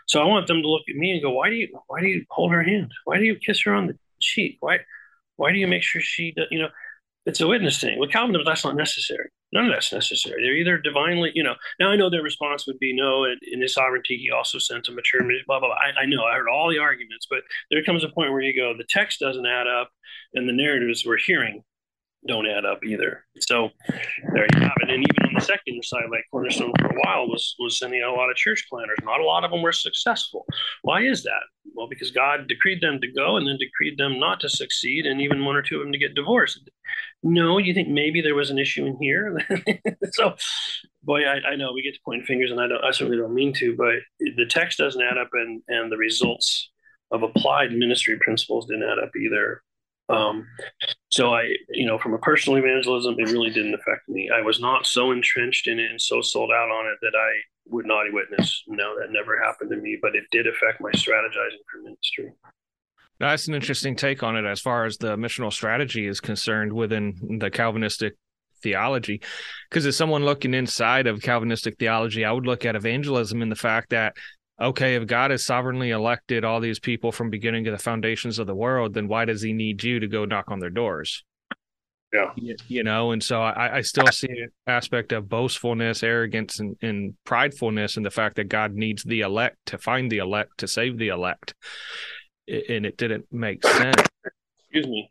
[0.07, 2.07] So I want them to look at me and go, why do you why do
[2.07, 2.93] you hold her hand?
[3.05, 4.59] Why do you kiss her on the cheek?
[4.61, 4.81] Why
[5.37, 6.69] why do you make sure she you know
[7.27, 7.99] it's a witness thing.
[7.99, 9.29] With Calvinism, that's not necessary.
[9.53, 10.43] None of that's necessary.
[10.43, 11.55] They're either divinely, you know.
[11.79, 13.25] Now I know their response would be no.
[13.25, 15.69] In his sovereignty, he also sent a mature, blah blah.
[15.69, 15.77] blah.
[15.77, 16.25] I, I know.
[16.25, 19.21] I heard all the arguments, but there comes a point where you go, the text
[19.21, 19.91] doesn't add up,
[20.35, 21.63] and the narratives we're hearing
[22.27, 23.25] don't add up either.
[23.41, 23.71] So
[24.33, 24.91] there you have it.
[24.91, 28.15] And even on the secular side, like Cornerstone for a while was was sending out
[28.15, 28.99] a lot of church planners.
[29.03, 30.47] Not a lot of them were successful.
[30.83, 31.43] Why is that?
[31.75, 35.21] Well, because God decreed them to go and then decreed them not to succeed, and
[35.21, 36.71] even one or two of them to get divorced.
[37.23, 39.39] No, you think maybe there was an issue in here?
[40.13, 40.35] so,
[41.03, 42.85] boy, I, I, know we get to point fingers, and I don't.
[42.85, 46.71] I certainly don't mean to, but the text doesn't add up, and and the results
[47.11, 49.63] of applied ministry principles didn't add up either.
[50.09, 50.47] Um,
[51.11, 54.31] so I, you know, from a personal evangelism, it really didn't affect me.
[54.35, 57.31] I was not so entrenched in it and so sold out on it that I
[57.67, 58.63] would not witness.
[58.67, 62.33] No, that never happened to me, but it did affect my strategizing for ministry.
[63.21, 67.39] That's an interesting take on it as far as the missional strategy is concerned within
[67.39, 68.15] the Calvinistic
[68.63, 69.21] theology.
[69.71, 73.55] Because as someone looking inside of Calvinistic theology, I would look at evangelism in the
[73.55, 74.17] fact that
[74.63, 78.47] okay, if God has sovereignly elected all these people from beginning to the foundations of
[78.47, 81.25] the world, then why does he need you to go knock on their doors?
[82.13, 82.31] Yeah.
[82.37, 86.77] You, you know, and so I, I still see an aspect of boastfulness, arrogance, and,
[86.83, 90.69] and pridefulness and the fact that God needs the elect to find the elect to
[90.69, 91.55] save the elect.
[92.47, 94.03] And it didn't make sense.
[94.71, 95.11] Excuse me.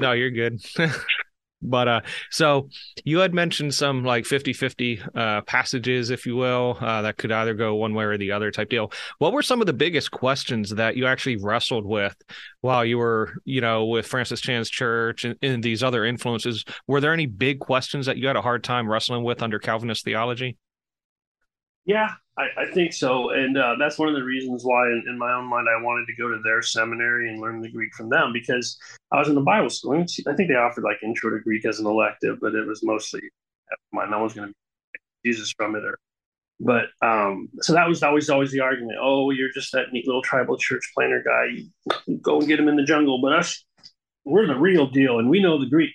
[0.00, 0.60] No, you're good.
[1.60, 2.68] But uh, so
[3.04, 7.32] you had mentioned some like 50 50 uh, passages, if you will, uh, that could
[7.32, 8.92] either go one way or the other type deal.
[9.18, 12.14] What were some of the biggest questions that you actually wrestled with
[12.60, 16.64] while you were, you know, with Francis Chan's church and, and these other influences?
[16.86, 20.04] Were there any big questions that you had a hard time wrestling with under Calvinist
[20.04, 20.56] theology?
[21.84, 23.30] Yeah, I, I think so.
[23.30, 26.06] And uh, that's one of the reasons why, in, in, my own mind, I wanted
[26.06, 28.78] to go to their seminary and learn the Greek from them because
[29.10, 30.00] I was in the Bible school.
[30.00, 33.22] I think they offered like intro to Greek as an elective, but it was mostly,
[33.92, 34.54] no one's going to
[35.24, 35.84] Jesus from it.
[35.84, 35.98] Or,
[36.60, 38.98] but um, so that was always, always the argument.
[39.00, 41.64] Oh, you're just that neat little tribal church planner guy.
[42.06, 43.20] You go and get him in the jungle.
[43.20, 43.64] But us,
[44.24, 45.94] we're the real deal and we know the Greek.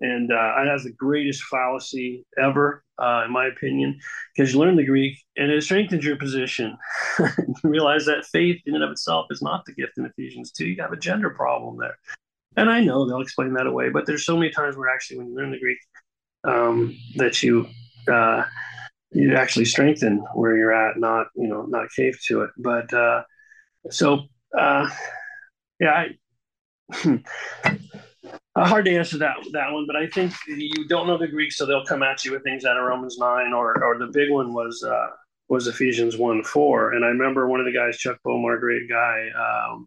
[0.00, 3.98] And uh, has the greatest fallacy ever, uh, in my opinion,
[4.36, 6.76] because you learn the Greek and it strengthens your position.
[7.18, 10.66] you realize that faith in and of itself is not the gift in Ephesians 2.
[10.66, 11.98] You have a gender problem there.
[12.56, 15.28] And I know they'll explain that away, but there's so many times where actually, when
[15.28, 15.78] you learn the Greek,
[16.44, 17.68] um, that you
[18.10, 18.44] uh,
[19.12, 22.50] you actually strengthen where you're at, not you know not cave to it.
[22.56, 23.22] But uh,
[23.90, 24.24] so
[24.58, 24.88] uh,
[25.78, 26.06] yeah,
[26.92, 27.20] I,
[28.58, 31.52] uh, hard to answer that that one, but I think you don't know the Greek,
[31.52, 34.30] so they'll come at you with things out of Romans nine, or or the big
[34.30, 35.08] one was uh,
[35.48, 36.92] was Ephesians one four.
[36.92, 39.86] And I remember one of the guys, Chuck Bomar, great guy, um,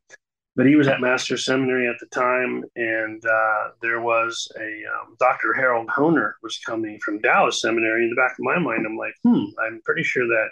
[0.55, 5.15] but he was at Master Seminary at the time, and uh, there was a um,
[5.19, 5.53] Dr.
[5.53, 8.03] Harold Hoehner was coming from Dallas Seminary.
[8.03, 10.49] In the back of my mind, I'm like, hmm, I'm pretty sure that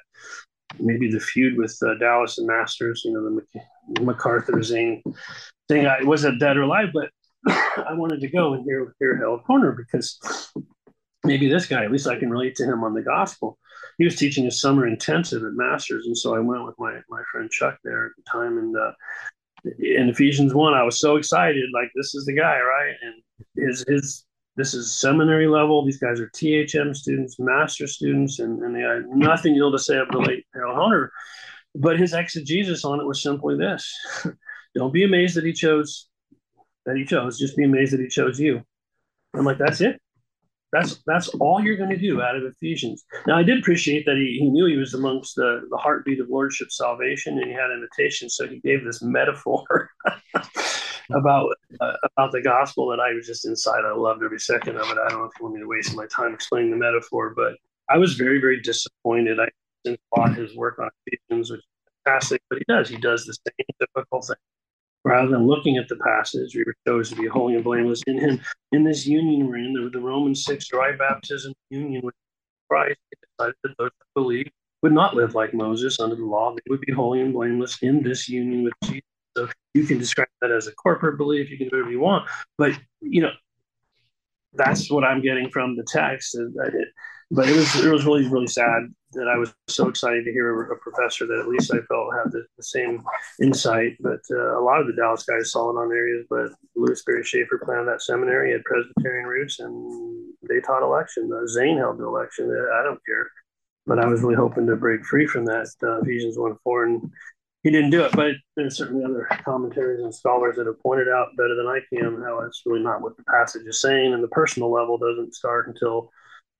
[0.79, 5.01] maybe the feud with uh, Dallas and Masters, you know, the MacArthur Zane
[5.67, 7.09] thing, I wasn't dead or alive, but
[7.47, 10.19] I wanted to go and hear hear Harold Hoehner because
[11.23, 13.57] maybe this guy, at least I can relate to him on the gospel.
[13.97, 17.21] He was teaching a summer intensive at Masters, and so I went with my my
[17.31, 18.57] friend Chuck there at the time.
[18.57, 18.91] And uh,
[19.79, 22.95] in Ephesians one, I was so excited, like this is the guy, right?
[23.01, 24.25] And his his
[24.55, 25.85] this is seminary level.
[25.85, 29.97] These guys are THM students, master students, and, and they had nothing ill to say
[29.97, 31.09] about late Harold Hoehner.
[31.75, 33.95] But his exegesis on it was simply this:
[34.75, 36.09] Don't be amazed that he chose
[36.89, 37.39] that he chose.
[37.39, 38.63] Just be amazed that he chose you.
[39.35, 40.01] I'm like, that's it.
[40.71, 43.03] That's that's all you're going to do out of Ephesians.
[43.25, 46.29] Now, I did appreciate that he, he knew he was amongst the, the heartbeat of
[46.29, 49.89] lordship salvation, and he had invitation, so he gave this metaphor
[51.11, 51.49] about
[51.81, 53.83] uh, about the gospel that I was just inside.
[53.83, 54.97] I loved every second of it.
[55.03, 57.53] I don't know if you want me to waste my time explaining the metaphor, but
[57.89, 59.39] I was very very disappointed.
[59.39, 59.49] I
[60.15, 61.63] thought his work on Ephesians was
[62.03, 64.35] fantastic, but he does he does the same difficult thing
[65.03, 68.19] rather than looking at the passage, we were chosen to be holy and blameless in
[68.19, 68.41] Him.
[68.71, 72.15] In this union we're in, the, the Romans 6 dry baptism union with
[72.69, 74.49] Christ, they decided that those who believe
[74.81, 76.53] would not live like Moses under the law.
[76.53, 79.03] They would be holy and blameless in this union with Jesus.
[79.37, 82.29] So you can describe that as a corporate belief, you can do whatever you want.
[82.57, 83.31] But, you know,
[84.53, 86.37] that's what I'm getting from the text.
[87.31, 90.71] But it was it was really really sad that I was so excited to hear
[90.71, 93.03] a, professor that at least I felt had the, the same
[93.41, 93.97] insight.
[93.99, 97.23] But uh, a lot of the Dallas guys saw it on areas, but Lewis Sperry
[97.23, 101.31] Chafer planned that seminary, had Presbyterian roots, and they taught election.
[101.33, 102.45] Uh, Zane held the election.
[102.49, 103.29] I don't care.
[103.87, 107.11] But I was really hoping to break free from that uh, Ephesians 1 4, and
[107.63, 108.11] he didn't do it.
[108.11, 112.21] But there's certainly other commentaries and scholars that have pointed out better than I can
[112.21, 115.67] how it's really not what the passage is saying, and the personal level doesn't start
[115.67, 116.11] until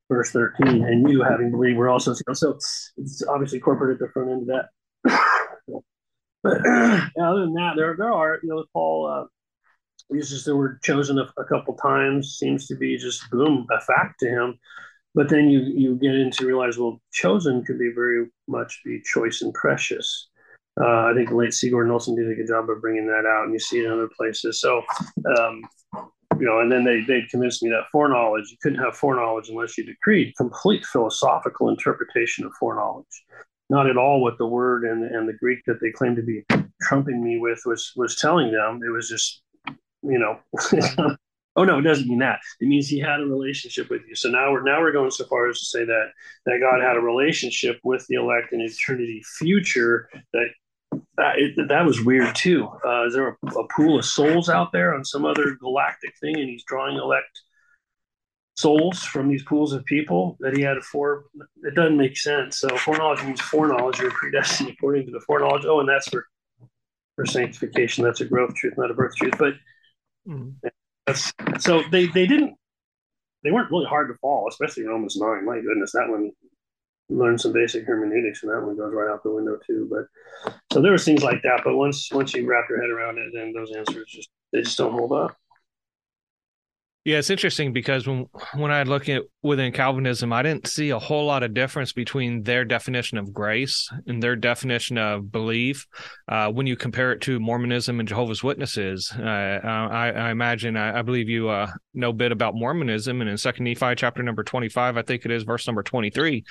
[0.10, 2.38] verse 13, and you having believed we're also sealed.
[2.38, 2.58] So
[2.98, 4.70] it's obviously corporate at the front end of that.
[6.44, 6.58] but
[7.22, 9.26] other than that, there there are, you know, Paul uh,
[10.14, 14.20] uses the word chosen a, a couple times, seems to be just boom, a fact
[14.20, 14.60] to him.
[15.16, 19.42] But then you you get into realize, well, chosen could be very much be choice
[19.42, 20.30] and precious.
[20.80, 21.70] Uh, I think late C.
[21.70, 23.92] Gordon Olson did a good job of bringing that out, and you see it in
[23.92, 24.62] other places.
[24.62, 24.82] So
[25.38, 25.62] um,
[26.40, 29.78] you know, and then they they'd convince me that foreknowledge you couldn't have foreknowledge unless
[29.78, 33.26] you decreed complete philosophical interpretation of foreknowledge.
[33.70, 36.44] Not at all what the word and and the Greek that they claimed to be
[36.82, 38.80] trumping me with was was telling them.
[38.86, 39.42] It was just,
[40.02, 40.40] you know,
[41.56, 42.40] oh no, it doesn't mean that.
[42.62, 44.16] It means he had a relationship with you.
[44.16, 46.12] So now we're now we're going so far as to say that
[46.46, 50.48] that God had a relationship with the elect in eternity future that
[50.92, 52.68] that, it, that was weird too.
[52.86, 56.40] Uh, is there a, a, pool of souls out there on some other galactic thing,
[56.40, 57.42] and he's drawing elect
[58.56, 61.26] souls from these pools of people that he had for?
[61.64, 62.60] It doesn't make sense.
[62.60, 64.00] So foreknowledge means foreknowledge.
[64.00, 65.66] You're predestined according to the foreknowledge.
[65.66, 66.26] Oh, and that's for
[67.16, 68.04] for sanctification.
[68.04, 69.36] That's a growth truth, not a birth truth.
[69.38, 69.54] But
[70.28, 70.54] mm.
[71.06, 72.56] that's so they they didn't
[73.44, 75.46] they weren't really hard to fall, especially Romans nine.
[75.46, 76.32] My goodness, that one
[77.10, 79.88] learn some basic hermeneutics, and that one goes right out the window too.
[79.90, 81.62] But so there was things like that.
[81.64, 84.78] But once once you wrap your head around it, then those answers just they just
[84.78, 85.36] don't hold up.
[87.06, 91.00] Yeah, it's interesting because when when I look at within Calvinism, I didn't see a
[91.00, 95.88] whole lot of difference between their definition of grace and their definition of belief.
[96.28, 101.00] Uh, when you compare it to Mormonism and Jehovah's Witnesses, uh, I, I, imagine I,
[101.00, 104.44] I believe you uh, know a bit about Mormonism, and in Second Nephi chapter number
[104.44, 106.44] twenty five, I think it is verse number twenty three,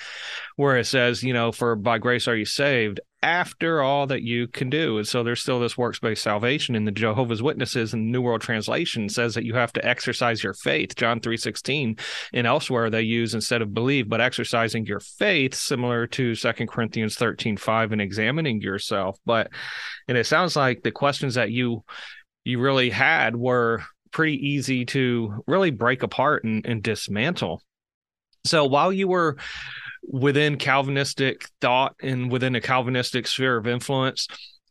[0.57, 4.47] where it says, you know, for by grace are you saved after all that you
[4.47, 4.99] can do.
[4.99, 8.41] And so there's still this works based salvation in the Jehovah's Witnesses and New World
[8.41, 10.95] Translation says that you have to exercise your faith.
[10.95, 11.99] John 3:16
[12.33, 17.17] and elsewhere they use instead of believe, but exercising your faith, similar to Second Corinthians
[17.17, 19.19] 13:5 and examining yourself.
[19.27, 19.51] But
[20.07, 21.85] and it sounds like the questions that you
[22.45, 27.63] you really had were pretty easy to really break apart and, and dismantle.
[28.47, 29.37] So while you were
[30.09, 34.27] within Calvinistic thought and within a Calvinistic sphere of influence.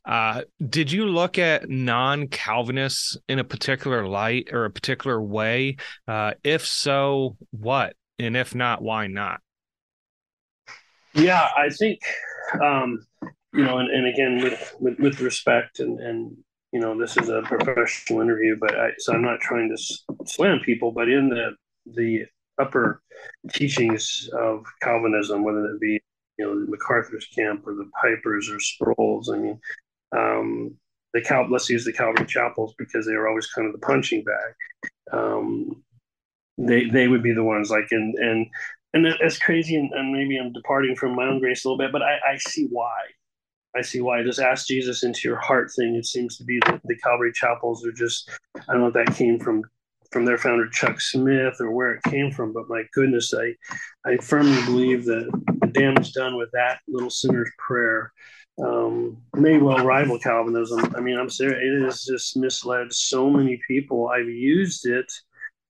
[0.05, 5.75] Uh, did you look at non Calvinists in a particular light or a particular way?
[6.07, 7.93] Uh, if so, what?
[8.17, 9.41] And if not, why not?
[11.13, 11.99] Yeah, I think,
[12.63, 13.05] um,
[13.53, 16.37] you know, and, and again, with, with, with, respect, and, and,
[16.71, 20.59] you know, this is a professional interview, but I, so I'm not trying to slam
[20.63, 21.51] people, but in the,
[21.85, 22.25] the
[22.59, 23.01] upper
[23.51, 25.99] teachings of Calvinism, whether it be
[26.37, 29.29] you know MacArthur's camp or the Pipers or Sproul's.
[29.29, 29.59] I mean,
[30.15, 30.75] um,
[31.13, 34.23] the Cal let's use the Calvary chapels because they were always kind of the punching
[34.23, 34.91] bag.
[35.11, 35.83] Um,
[36.57, 38.47] they they would be the ones like and and
[38.93, 41.91] and it's crazy and, and, maybe I'm departing from my own grace a little bit,
[41.91, 42.97] but I, I see why.
[43.75, 44.23] I see why.
[44.23, 45.95] Just ask Jesus into your heart thing.
[45.95, 49.15] It seems to be that the Calvary chapels are just I don't know if that
[49.15, 49.63] came from
[50.11, 53.55] from their founder Chuck Smith or where it came from, but my goodness, I
[54.05, 58.11] I firmly believe that the damage done with that little sinner's prayer
[58.63, 60.93] um, may well rival Calvinism.
[60.95, 64.09] I mean, I'm serious; it has just misled so many people.
[64.09, 65.11] I've used it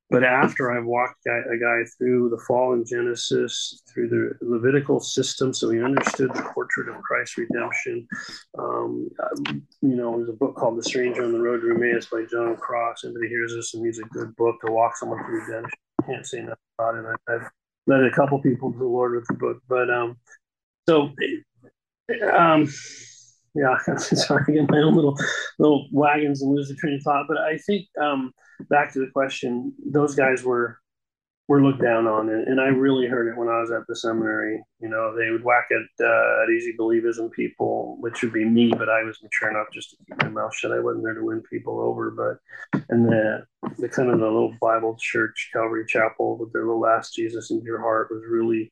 [0.09, 5.53] but after I've walked a guy through the fall in Genesis, through the Levitical system,
[5.53, 8.07] so he understood the portrait of Christ's redemption.
[8.57, 9.09] Um,
[9.81, 12.55] you know, there's a book called The Stranger on the Road to Emmaus by John
[12.55, 13.03] Cross.
[13.03, 15.79] Anybody hears this and needs a good book to walk someone through redemption.
[16.05, 17.05] Can't say enough about it.
[17.27, 17.49] I've
[17.85, 20.17] led a couple people to the Lord with the book, but um,
[20.87, 21.11] so
[22.31, 22.67] um,
[23.57, 25.17] yeah, sorry, I get my own little
[25.59, 27.25] little wagons and lose the train of thought.
[27.27, 28.31] But I think um,
[28.69, 30.79] back to the question, those guys were
[31.47, 33.95] were looked down on, and, and I really heard it when I was at the
[33.95, 34.61] seminary.
[34.79, 38.71] You know, they would whack at uh, at easy believism people, which would be me,
[38.77, 40.71] but I was mature enough just to keep my mouth shut.
[40.71, 43.45] I wasn't there to win people over, but and the
[43.79, 47.61] the kind of the little Bible church, Calvary Chapel, with their little "Ask Jesus in
[47.63, 48.71] your heart" was really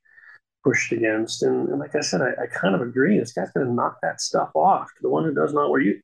[0.66, 1.44] pushed against.
[1.44, 3.20] And, and like I said, I, I, kind of agree.
[3.20, 4.90] This guy's going to knock that stuff off.
[5.00, 6.02] The one who does not wear you,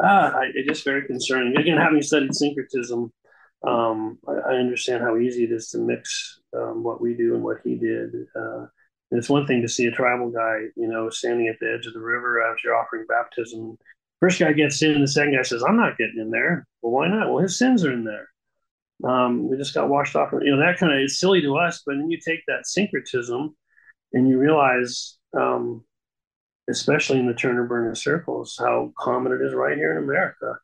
[0.00, 1.56] ah, I, it's just very concerning.
[1.56, 3.10] Again, having studied syncretism,
[3.66, 7.42] um, I, I, understand how easy it is to mix um, what we do and
[7.42, 8.10] what he did.
[8.36, 8.66] Uh,
[9.10, 11.86] and it's one thing to see a tribal guy, you know, standing at the edge
[11.86, 13.78] of the river after you're offering baptism.
[14.20, 17.08] First guy gets in, the second guy says, "I'm not getting in there." Well, why
[17.08, 17.28] not?
[17.28, 18.28] Well, his sins are in there.
[19.04, 20.32] Um, we just got washed off.
[20.32, 23.54] You know, that kind of is silly to us, but then you take that syncretism
[24.12, 25.84] and you realize, um,
[26.68, 30.58] especially in the Turner Burner circles, how common it is right here in America,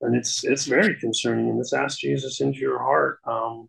[0.00, 1.48] and it's it's very concerning.
[1.48, 3.18] And let's ask Jesus into your heart.
[3.26, 3.68] Um,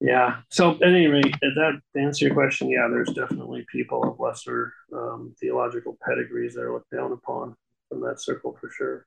[0.00, 0.40] yeah.
[0.50, 5.34] So at any rate, that answer your question, yeah, there's definitely people of lesser um,
[5.40, 7.54] theological pedigrees that are looked down upon
[7.88, 9.06] from that circle for sure.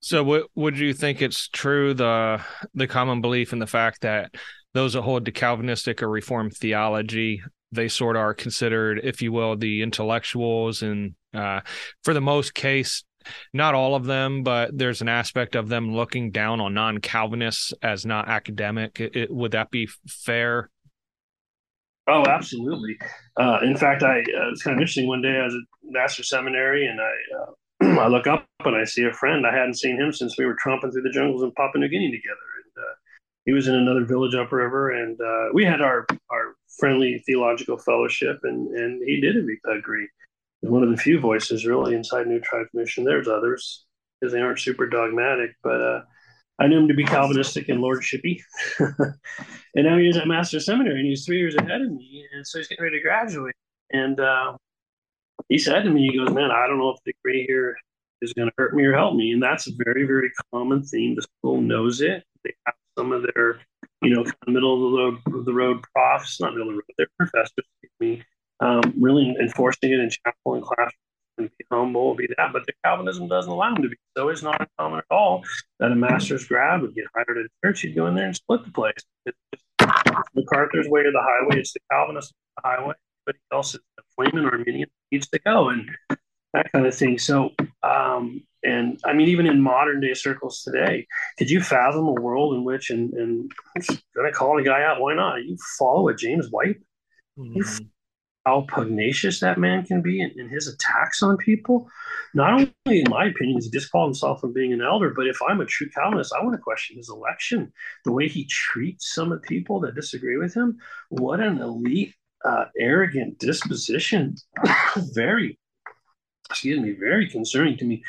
[0.00, 2.40] So, what would you think it's true the
[2.74, 4.34] the common belief in the fact that
[4.72, 9.32] those that hold to Calvinistic or Reformed theology they sort of are considered, if you
[9.32, 11.60] will, the intellectuals, and uh,
[12.02, 13.04] for the most case,
[13.52, 18.06] not all of them, but there's an aspect of them looking down on non-Calvinists as
[18.06, 19.00] not academic.
[19.00, 20.70] It, it, would that be fair?
[22.06, 22.98] Oh, absolutely.
[23.36, 25.06] Uh, in fact, I uh, it's kind of interesting.
[25.06, 28.84] One day I was at Master Seminary, and I uh, I look up and I
[28.84, 29.46] see a friend.
[29.46, 32.10] I hadn't seen him since we were tromping through the jungles in Papua New Guinea
[32.10, 32.94] together, and uh,
[33.44, 38.40] he was in another village upriver, and uh, we had our our friendly theological fellowship,
[38.42, 40.08] and and he did agree.
[40.62, 43.04] One of the few voices really inside New Tribes Mission.
[43.04, 43.84] There's others
[44.20, 46.00] because they aren't super dogmatic, but uh,
[46.58, 48.42] I knew him to be Calvinistic and lordshipy.
[48.78, 52.58] and now he's at Master Seminary, and he's three years ahead of me, and so
[52.58, 53.54] he's getting ready to graduate.
[53.92, 54.56] And uh,
[55.48, 57.76] he said to me, he goes, "Man, I don't know if the degree here
[58.20, 61.16] is going to hurt me or help me." And that's a very, very common theme.
[61.16, 62.24] The school knows it.
[62.44, 63.60] They have some of their
[64.02, 66.76] you know, kind of middle of the road, the road profs, not middle of the
[66.76, 67.66] road, they're professors,
[68.00, 68.22] me,
[68.60, 70.92] um, really enforcing it in chapel and classroom
[71.38, 72.52] and be humble be that.
[72.52, 73.96] But the Calvinism doesn't allow him to be.
[74.16, 75.42] So it's not uncommon at all
[75.78, 77.80] that a master's grad would get hired at a church.
[77.80, 78.94] He'd go in there and split the place.
[79.26, 79.64] It's
[80.34, 81.60] MacArthur's way or the highway.
[81.60, 82.32] It's the Calvinist
[82.62, 82.94] highway.
[83.26, 85.88] But else is the flaming Arminian needs to go and
[86.54, 87.18] that kind of thing.
[87.18, 87.50] So,
[87.82, 91.06] um, and I mean, even in modern day circles today,
[91.38, 95.14] could you fathom a world in which, and, and to call a guy out, why
[95.14, 95.44] not?
[95.44, 96.76] You follow a James White?
[97.38, 97.86] Mm-hmm
[98.46, 101.88] how pugnacious that man can be in, in, his attacks on people.
[102.34, 105.38] Not only, in my opinion, does he disqualify himself from being an elder, but if
[105.46, 107.72] I'm a true Calvinist, I want to question his election.
[108.04, 110.78] The way he treats some of the people that disagree with him.
[111.10, 114.36] What an elite, uh, arrogant disposition.
[115.14, 115.58] very,
[116.50, 118.02] excuse me, very concerning to me.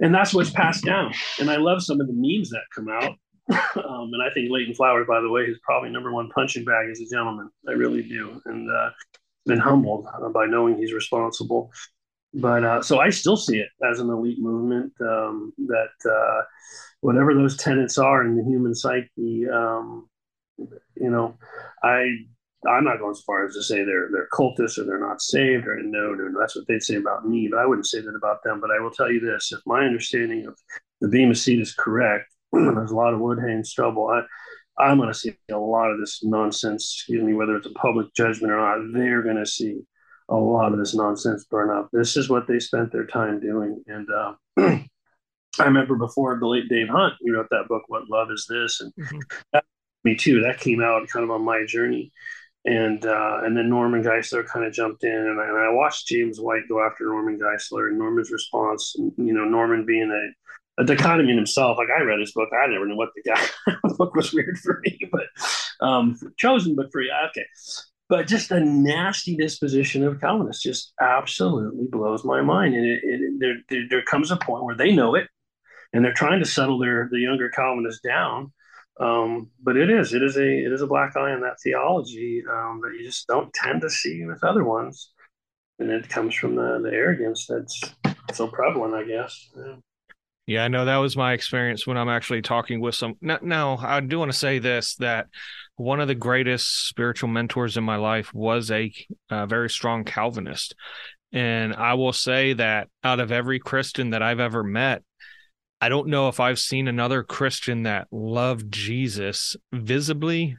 [0.00, 1.12] And that's what's passed down.
[1.40, 3.16] And I love some of the memes that come out.
[3.50, 6.90] um, and I think Leighton Flowers, by the way, is probably number one punching bag
[6.90, 7.50] as a gentleman.
[7.66, 8.40] I really do.
[8.44, 8.90] And uh,
[9.46, 11.72] been humbled by knowing he's responsible.
[12.34, 16.42] But uh, so I still see it as an elite movement um, that uh,
[17.00, 20.08] whatever those tenets are in the human psyche, um,
[20.58, 21.38] you know,
[21.82, 22.26] I
[22.66, 25.66] I'm not going as far as to say they're they're cultists or they're not saved
[25.66, 28.16] or no, no, no, that's what they'd say about me, but I wouldn't say that
[28.16, 28.60] about them.
[28.60, 30.58] But I will tell you this: if my understanding of
[31.00, 34.08] the Bema seat is correct, there's a lot of wood, hay, stubble.
[34.08, 34.22] I,
[34.82, 38.14] I'm going to see a lot of this nonsense, excuse me, whether it's a public
[38.14, 39.80] judgment or not, they're going to see
[40.28, 41.88] a lot of this nonsense burn up.
[41.92, 43.82] This is what they spent their time doing.
[43.88, 48.30] And uh, I remember before the late Dave Hunt, he wrote that book, What Love
[48.30, 48.80] Is This?
[48.80, 49.18] And mm-hmm.
[49.52, 49.64] that,
[50.04, 52.12] me too, that came out kind of on my journey.
[52.68, 56.06] And uh, and then Norman Geisler kind of jumped in, and I, and I watched
[56.06, 60.84] James White go after Norman Geisler, and Norman's response, you know, Norman being a a
[60.84, 61.78] dichotomy in himself.
[61.78, 63.42] Like I read his book, I never knew what the guy.
[63.84, 67.10] the book was weird for me, but um, chosen but you.
[67.30, 67.46] Okay,
[68.10, 72.74] but just a nasty disposition of Calvinists just absolutely blows my mind.
[72.74, 75.28] And it, it, there, there, there comes a point where they know it,
[75.94, 78.52] and they're trying to settle their the younger Calvinists down.
[79.00, 82.42] Um, but it is it is a it is a black eye in that theology
[82.50, 85.12] um, that you just don't tend to see with other ones,
[85.78, 87.80] and it comes from the the arrogance that's
[88.32, 89.50] so prevalent, I guess.
[89.56, 89.76] Yeah.
[90.48, 93.16] Yeah, I know that was my experience when I'm actually talking with some.
[93.20, 95.26] Now, now, I do want to say this that
[95.76, 98.90] one of the greatest spiritual mentors in my life was a,
[99.28, 100.74] a very strong Calvinist.
[101.32, 105.02] And I will say that out of every Christian that I've ever met,
[105.80, 110.56] I don't know if I've seen another Christian that loved Jesus visibly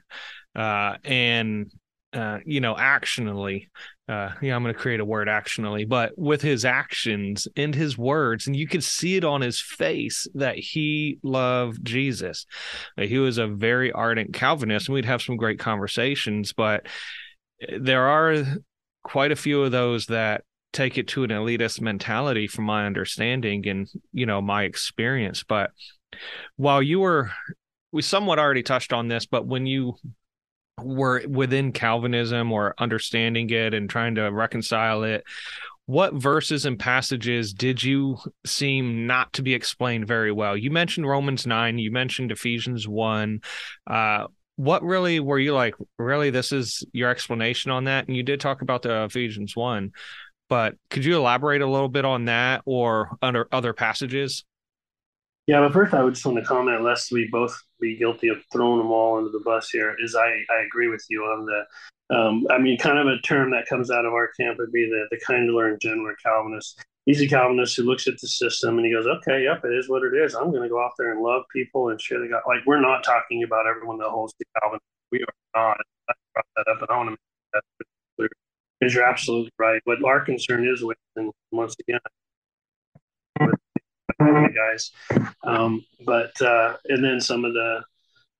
[0.55, 1.71] uh, and
[2.13, 3.67] uh, you know, actionally.
[4.07, 7.97] Uh, yeah, I'm going to create a word actionally, but with his actions and his
[7.97, 12.47] words, and you could see it on his face that he loved Jesus.
[12.97, 16.53] Uh, he was a very ardent Calvinist, and we'd have some great conversations.
[16.53, 16.87] But
[17.61, 18.43] uh, there are
[19.03, 20.43] quite a few of those that
[20.73, 25.43] take it to an elitist mentality, from my understanding and you know my experience.
[25.43, 25.71] But
[26.55, 27.31] while you were
[27.91, 29.95] we somewhat already touched on this, but when you
[30.81, 35.23] were within Calvinism or understanding it and trying to reconcile it,
[35.89, 40.55] what verses and passages did you seem not to be explained very well?
[40.55, 43.41] You mentioned Romans 9, you mentioned Ephesians 1.
[43.87, 48.07] Uh, what really were you like, really, this is your explanation on that?
[48.07, 49.91] And you did talk about the Ephesians 1,
[50.49, 54.43] but could you elaborate a little bit on that or under other passages?
[55.47, 58.37] Yeah, but first I would just want to comment, lest we both be guilty of
[58.51, 62.15] throwing them all under the bus here, is I, I agree with you on the,
[62.15, 64.85] um, I mean, kind of a term that comes out of our camp would be
[64.85, 66.83] the, the Kindler and gentler Calvinist.
[67.05, 69.89] He's a Calvinist who looks at the system and he goes, okay, yep, it is
[69.89, 70.35] what it is.
[70.35, 72.43] I'm going to go out there and love people and share the God.
[72.45, 74.79] Like, we're not talking about everyone that holds to Calvin.
[75.11, 75.77] We are not.
[76.09, 77.28] I brought that up, I want to.
[78.79, 79.81] Because you're absolutely right.
[79.85, 81.99] But our concern is with, and once again,
[84.19, 84.91] guys.
[85.43, 87.83] Um, but uh, and then some of the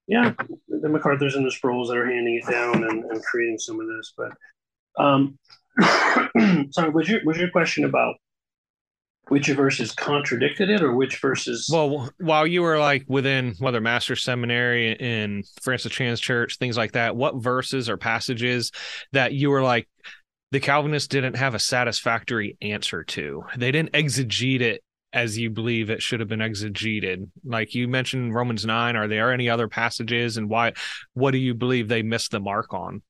[0.07, 0.33] yeah,
[0.67, 3.87] the MacArthur's and the Sprouls that are handing it down and, and creating some of
[3.87, 4.13] this.
[4.17, 5.37] But um,
[6.71, 8.15] sorry, was your was your question about
[9.27, 14.15] which verses contradicted it or which verses well while you were like within whether master
[14.15, 18.71] seminary in francis Chan's church things like that what verses or passages
[19.13, 19.87] that you were like
[20.51, 23.43] the calvinists didn't have a satisfactory answer to.
[23.55, 24.83] They didn't exegete it
[25.13, 27.29] as you believe it should have been exegeted.
[27.43, 30.73] Like you mentioned romans 9 are there any other passages and why
[31.13, 33.01] what do you believe they missed the mark on?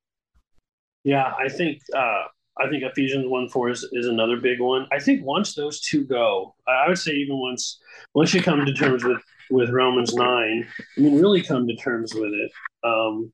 [1.04, 2.24] Yeah i think uh
[2.58, 4.88] i think ephesians 1 4 is, is another big one.
[4.92, 7.80] I think once those two go i would say even once
[8.14, 12.14] once you come to terms with with romans 9 i mean really come to terms
[12.14, 12.52] with it.
[12.84, 13.34] Um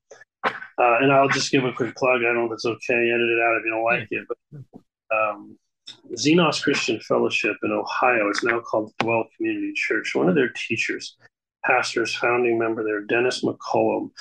[0.78, 3.30] uh, and i'll just give a quick plug i don't know if it's okay edit
[3.30, 5.58] it out if you don't like it but um
[6.14, 8.30] Xenos Christian Fellowship in Ohio.
[8.30, 10.16] It's now called Dwell Community Church.
[10.16, 11.16] One of their teachers,
[11.64, 14.12] pastors, founding member there, Dennis McCallum.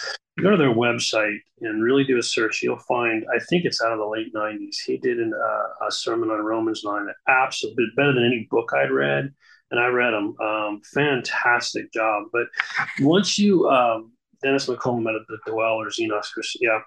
[0.41, 2.63] Go to their website and really do a search.
[2.63, 4.77] You'll find, I think it's out of the late 90s.
[4.85, 8.71] He did an, uh, a sermon on Romans 9 that absolutely better than any book
[8.75, 9.33] I'd read.
[9.71, 10.37] And I read them.
[10.41, 12.25] Um, fantastic job.
[12.33, 12.47] But
[13.01, 14.13] once you, um,
[14.45, 16.81] Dennis McCallum at the Dwell or Xenos Christian, yeah.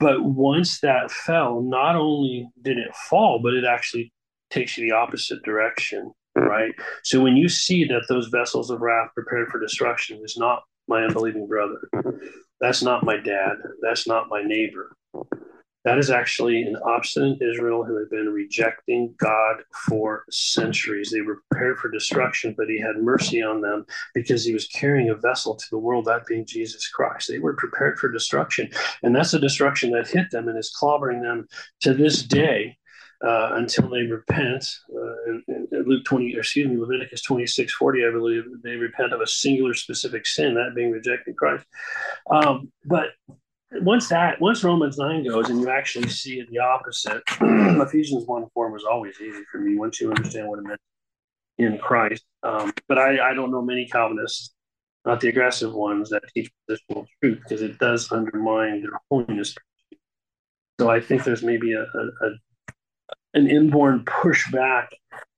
[0.00, 4.12] But once that fell, not only did it fall, but it actually
[4.50, 6.44] takes you the opposite direction, hmm.
[6.44, 6.72] right?
[7.02, 11.04] So when you see that those vessels of wrath prepared for destruction is not my
[11.04, 12.10] unbelieving brother, hmm.
[12.60, 14.96] that's not my dad, that's not my neighbor.
[15.84, 21.10] That is actually an obstinate Israel who had been rejecting God for centuries.
[21.10, 25.10] They were prepared for destruction, but he had mercy on them because he was carrying
[25.10, 27.28] a vessel to the world, that being Jesus Christ.
[27.28, 28.70] They were prepared for destruction.
[29.02, 31.46] And that's a destruction that hit them and is clobbering them
[31.82, 32.78] to this day
[33.24, 34.64] uh, until they repent.
[34.90, 39.74] Uh, Luke 20, excuse me, Leviticus 26, 40, I believe, they repent of a singular
[39.74, 41.64] specific sin, that being rejecting Christ.
[42.30, 43.08] Um, but
[43.82, 48.70] once that, once Romans 9 goes and you actually see the opposite, Ephesians 1 4
[48.70, 50.80] was always easy for me once you understand what it meant
[51.58, 52.24] in Christ.
[52.42, 54.54] Um, but I, I don't know many Calvinists,
[55.04, 59.54] not the aggressive ones, that teach positional truth because it does undermine their holiness.
[60.80, 62.30] So I think there's maybe a, a, a
[63.34, 64.86] an inborn pushback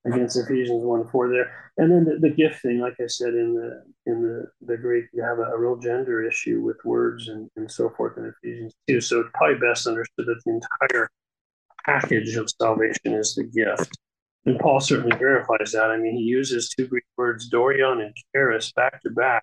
[0.06, 1.52] against Ephesians 1 4 there.
[1.78, 5.06] And then the, the, gift thing, like I said in the in the, the Greek,
[5.12, 8.74] you have a, a real gender issue with words and, and so forth in Ephesians
[8.88, 9.00] 2.
[9.00, 11.10] So it's probably best understood that the entire
[11.84, 13.96] package of salvation is the gift.
[14.46, 15.90] And Paul certainly verifies that.
[15.90, 19.42] I mean, he uses two Greek words, dorion and charis, back to back.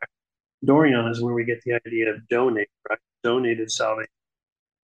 [0.65, 2.99] Dorion is where we get the idea of donate, right?
[3.21, 4.09] Donated salvation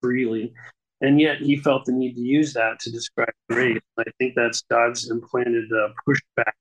[0.02, 0.54] freely
[1.02, 3.80] and yet he felt the need to use that to describe grace.
[3.98, 6.54] I think that's God's implanted uh, pushback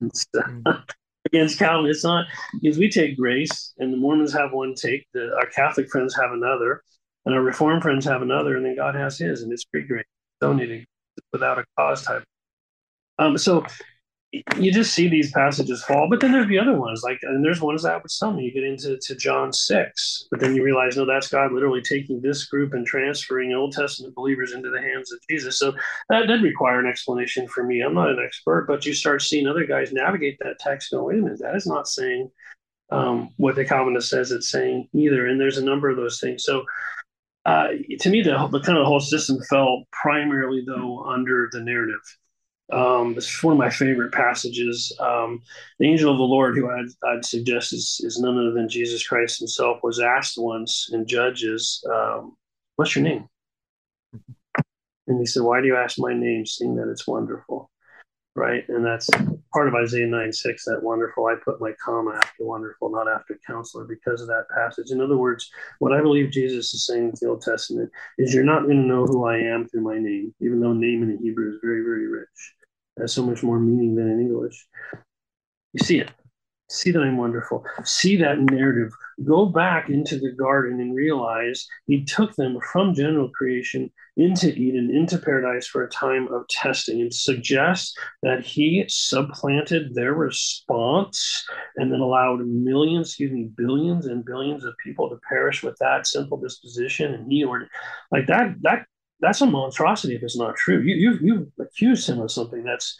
[0.00, 0.82] against, uh, mm.
[1.26, 1.90] against Calvin.
[1.90, 2.26] It's not
[2.60, 6.32] because we take grace, and the Mormons have one take, the, our Catholic friends have
[6.32, 6.82] another,
[7.24, 10.04] and our Reformed friends have another, and then God has His, and it's free grace,
[10.40, 10.86] donated
[11.32, 12.24] without a cause type.
[13.18, 13.64] Um, so
[14.58, 17.60] you just see these passages fall, but then there's the other ones, like and there's
[17.60, 21.04] ones that would some you get into to John six, but then you realize no,
[21.04, 25.18] that's God literally taking this group and transferring Old Testament believers into the hands of
[25.28, 25.58] Jesus.
[25.58, 25.74] So
[26.08, 27.80] that did require an explanation for me.
[27.80, 30.92] I'm not an expert, but you start seeing other guys navigate that text.
[30.92, 32.30] No, wait a minute, that is not saying
[32.90, 35.26] um, what the Calvinist says it's saying either.
[35.26, 36.44] And there's a number of those things.
[36.44, 36.64] So
[37.44, 37.68] uh,
[38.00, 42.00] to me, the, the kind of the whole system fell primarily though under the narrative
[42.72, 44.96] um, this is one of my favorite passages.
[44.98, 45.42] Um,
[45.78, 49.06] the angel of the Lord, who I'd, I'd, suggest is, is none other than Jesus
[49.06, 52.36] Christ himself, was asked once in Judges, um,
[52.74, 53.28] What's your name?
[55.06, 57.70] And he said, Why do you ask my name, seeing that it's wonderful?
[58.34, 58.68] Right.
[58.68, 59.08] And that's
[59.50, 61.24] part of Isaiah 9 6, that wonderful.
[61.24, 64.90] I put my comma after wonderful, not after counselor, because of that passage.
[64.90, 65.48] In other words,
[65.78, 68.82] what I believe Jesus is saying in the Old Testament is you're not going to
[68.82, 71.82] know who I am through my name, even though name in the Hebrew is very,
[71.82, 72.55] very rich
[72.98, 74.66] has so much more meaning than in English.
[75.72, 76.10] You see it.
[76.68, 77.64] See that I'm wonderful.
[77.84, 78.90] See that narrative.
[79.24, 84.90] Go back into the garden and realize he took them from general creation into Eden,
[84.92, 91.92] into paradise for a time of testing, and suggest that he supplanted their response and
[91.92, 96.36] then allowed millions, excuse me, billions and billions of people to perish with that simple
[96.36, 97.14] disposition.
[97.14, 97.68] And he ordered
[98.10, 98.86] like that, that
[99.20, 100.80] that's a monstrosity if it's not true.
[100.80, 102.98] You you you accused him of something that's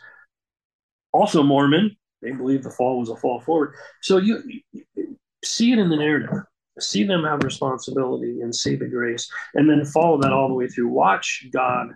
[1.13, 1.97] also Mormon.
[2.23, 3.75] They believe the fall was a fall forward.
[4.03, 4.43] So you,
[4.73, 6.31] you see it in the narrative.
[6.79, 10.69] See them have responsibility and see the grace, and then follow that all the way
[10.69, 10.89] through.
[10.89, 11.89] Watch God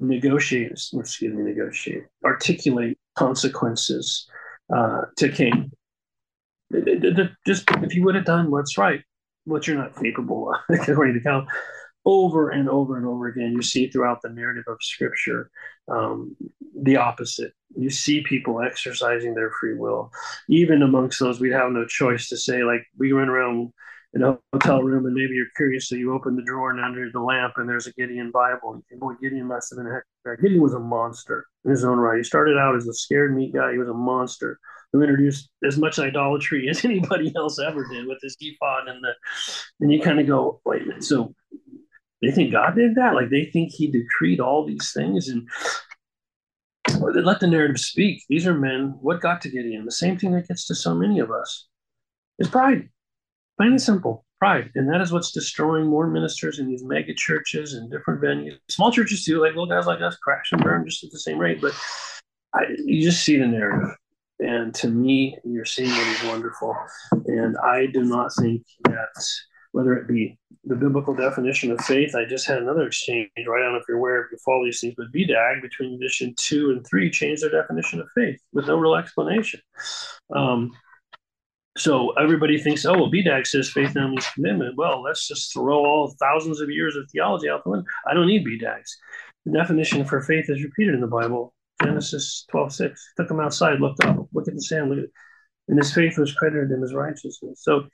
[0.00, 4.28] negotiate, excuse me, negotiate, articulate consequences
[4.74, 5.72] uh, to Cain.
[7.46, 9.00] Just if you would have done what's right,
[9.44, 11.46] what you're not capable of, according to Cal,
[12.08, 13.52] over and over and over again.
[13.52, 15.50] You see throughout the narrative of Scripture
[15.88, 16.34] um,
[16.82, 17.52] the opposite.
[17.76, 20.10] You see people exercising their free will.
[20.48, 23.74] Even amongst those, we have no choice to say, like, we run around
[24.14, 27.10] in a hotel room and maybe you're curious, so you open the drawer and under
[27.12, 28.82] the lamp and there's a Gideon Bible.
[28.98, 31.84] Boy, Gideon must have been a heck of a Gideon was a monster in his
[31.84, 32.16] own right.
[32.16, 33.72] He started out as a scared meat guy.
[33.72, 34.58] He was a monster
[34.92, 39.12] who introduced as much idolatry as anybody else ever did with his ephod and the
[39.80, 41.34] and you kind of go, wait a minute, so
[42.22, 43.14] they think God did that.
[43.14, 45.48] Like they think He decreed all these things and
[46.88, 48.24] they let the narrative speak.
[48.28, 48.96] These are men.
[49.00, 49.84] What got to Gideon?
[49.84, 51.66] The same thing that gets to so many of us
[52.38, 52.88] is pride.
[53.56, 54.24] Plain and simple.
[54.38, 54.70] Pride.
[54.74, 58.58] And that is what's destroying more ministers in these mega churches and different venues.
[58.68, 61.38] Small churches too, like little guys like us crash and burn just at the same
[61.38, 61.60] rate.
[61.60, 61.72] But
[62.54, 63.96] I, you just see the narrative.
[64.40, 66.76] And to me, you're seeing what is wonderful.
[67.26, 69.26] And I do not think that
[69.72, 73.60] whether it be the biblical definition of faith, I just had another exchange, right?
[73.60, 76.34] I don't know if you're aware if you follow these things, but BDAG between edition
[76.36, 79.60] two and three changed their definition of faith with no real explanation.
[80.34, 80.72] Um,
[81.76, 84.76] so everybody thinks, oh, well, BDAG says faith now means commitment.
[84.76, 87.86] Well, let's just throw all thousands of years of theology out the window.
[88.06, 88.90] I don't need BDAGs.
[89.44, 91.54] The definition for faith is repeated in the Bible.
[91.82, 93.12] Genesis 12, 6.
[93.16, 94.98] Took him outside, looked up, look at the sand, at
[95.68, 97.60] and his faith was credited him as righteousness.
[97.62, 97.84] So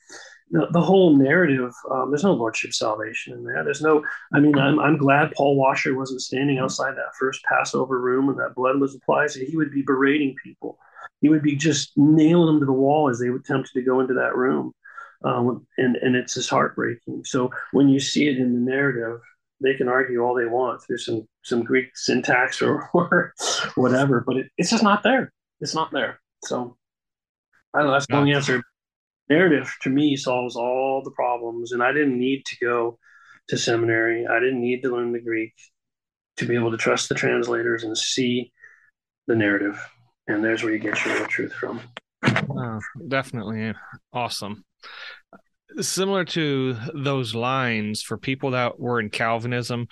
[0.50, 3.62] the, the whole narrative, um, there's no lordship salvation in that.
[3.64, 8.00] There's no, I mean, I'm, I'm glad Paul Washer wasn't standing outside that first Passover
[8.00, 9.30] room and that blood was applied.
[9.30, 10.78] So he would be berating people.
[11.20, 14.14] He would be just nailing them to the wall as they attempted to go into
[14.14, 14.72] that room.
[15.24, 17.24] Um, and, and it's just heartbreaking.
[17.24, 19.20] So when you see it in the narrative,
[19.62, 23.32] they can argue all they want through some, some Greek syntax or, or
[23.76, 25.32] whatever, but it, it's just not there.
[25.60, 26.20] It's not there.
[26.44, 26.76] So
[27.72, 27.92] I don't know.
[27.94, 28.62] That's the long answer
[29.28, 32.98] narrative to me solves all the problems and i didn't need to go
[33.48, 34.26] to seminary.
[34.26, 35.54] I didn't need to learn the greek
[36.38, 38.52] to be able to trust the translators and see
[39.26, 39.80] the narrative.
[40.26, 41.80] And there's where you get your real truth from.
[42.24, 43.74] Oh, definitely
[44.12, 44.64] awesome.
[45.80, 49.88] Similar to those lines for people that were in calvinism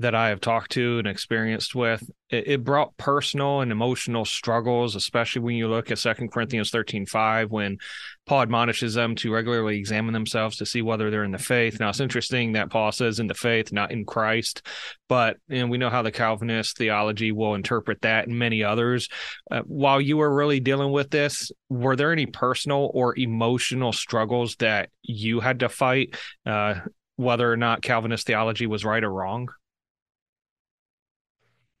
[0.00, 4.96] that I have talked to and experienced with, it, it, brought personal and emotional struggles,
[4.96, 7.76] especially when you look at Second Corinthians 13 5, when
[8.24, 11.78] Paul admonishes them to regularly examine themselves to see whether they're in the faith.
[11.78, 14.66] Now, it's interesting that Paul says in the faith, not in Christ,
[15.06, 19.08] but and we know how the Calvinist theology will interpret that and many others.
[19.50, 24.56] Uh, while you were really dealing with this, were there any personal or emotional struggles
[24.56, 26.76] that you had to fight, uh,
[27.16, 29.48] whether or not Calvinist theology was right or wrong?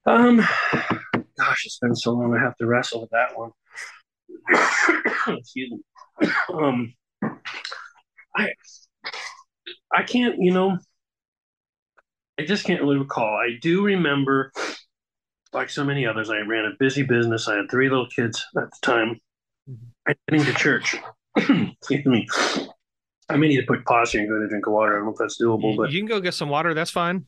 [0.06, 0.36] Um,
[1.38, 2.34] gosh, it's been so long.
[2.34, 3.50] I have to wrestle with that one.
[5.38, 6.28] Excuse me.
[6.52, 6.94] Um,
[8.36, 8.48] I,
[9.94, 10.36] I can't.
[10.38, 10.78] You know,
[12.38, 13.34] I just can't really recall.
[13.34, 14.52] I do remember,
[15.52, 17.48] like so many others, I ran a busy business.
[17.48, 19.20] I had three little kids at the time.
[20.06, 20.96] I heading to church.
[21.36, 22.26] Excuse me.
[23.28, 24.94] I may need to put pause here and go to drink of water.
[24.94, 26.74] I don't know if that's doable, but you can go get some water.
[26.74, 27.26] That's fine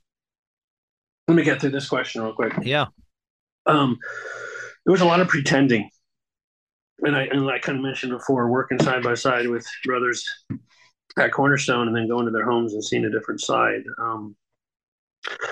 [1.28, 2.52] let me get through this question real quick.
[2.62, 2.86] Yeah.
[3.66, 3.98] Um,
[4.84, 5.88] there was a lot of pretending,
[7.00, 10.26] and I and I kind of mentioned before, working side by side with brothers
[11.18, 13.82] at Cornerstone, and then going to their homes and seeing a different side.
[13.98, 14.36] Um,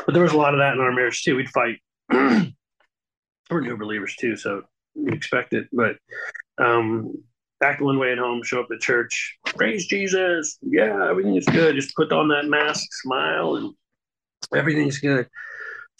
[0.04, 1.36] but there was a lot of that in our marriage too.
[1.36, 1.78] We'd fight.
[2.10, 4.62] We're new believers too, so
[4.94, 5.68] we expect it.
[5.72, 5.96] But
[6.58, 7.14] um,
[7.62, 11.76] act one way at home, show up at church, praise Jesus, yeah, everything is good.
[11.76, 13.74] Just put on that mask, smile, and
[14.52, 15.28] everything's good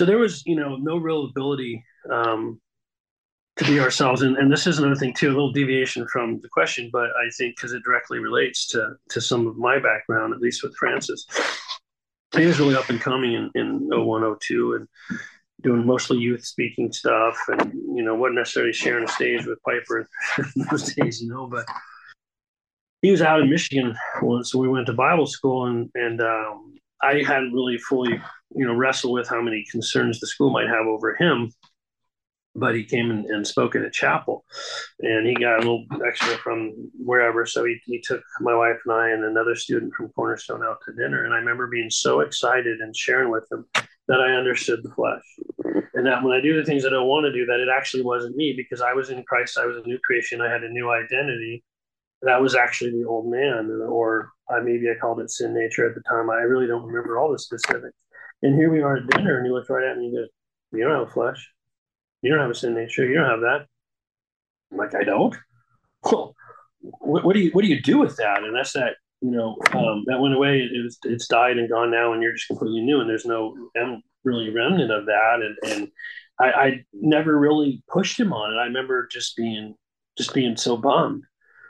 [0.01, 2.59] so there was you know no real ability um,
[3.59, 4.23] to be ourselves.
[4.23, 7.29] And, and this is another thing too a little deviation from the question but i
[7.37, 11.27] think because it directly relates to to some of my background at least with francis.
[12.35, 14.89] He was really up and coming in, in 0102 and
[15.63, 19.99] doing mostly youth speaking stuff and you know wasn't necessarily sharing a stage with piper
[19.99, 21.67] in those days you know but
[23.03, 24.51] he was out in michigan once.
[24.51, 28.21] So we went to bible school and and um, i hadn't really fully
[28.55, 31.53] you know, wrestled with how many concerns the school might have over him.
[32.57, 34.45] But he came and, and spoke at a chapel,
[34.99, 37.47] and he got a little extra from wherever.
[37.47, 40.93] So he, he took my wife and I and another student from Cornerstone out to
[40.93, 41.25] dinner.
[41.25, 43.67] And I remember being so excited and sharing with them
[44.09, 45.23] that I understood the flesh.
[45.95, 48.03] And that when I do the things I don't want to do, that it actually
[48.03, 50.73] wasn't me because I was in Christ, I was a new creation, I had a
[50.73, 51.63] new identity.
[52.23, 56.03] That was actually the old man, or maybe I called it sin nature at the
[56.09, 56.31] time.
[56.31, 57.97] I really don't remember all the specifics.
[58.43, 60.29] And here we are at dinner, and he looks right at me and goes,
[60.73, 61.49] You don't have a flesh.
[62.23, 63.07] You don't have a sin nature.
[63.07, 63.67] You don't have that.
[64.73, 65.35] I'm like, I don't.
[66.03, 66.35] Well,
[66.81, 68.43] what, what, do you what do you do with that?
[68.43, 68.95] And that's that.
[69.21, 70.61] You know, um, that went away.
[70.61, 73.01] It, was, it's died and gone now, and you're just completely new.
[73.01, 75.41] And there's no rem, really remnant of that.
[75.43, 75.89] And and
[76.41, 78.57] I, I never really pushed him on it.
[78.57, 79.75] I remember just being
[80.17, 81.25] just being so bummed.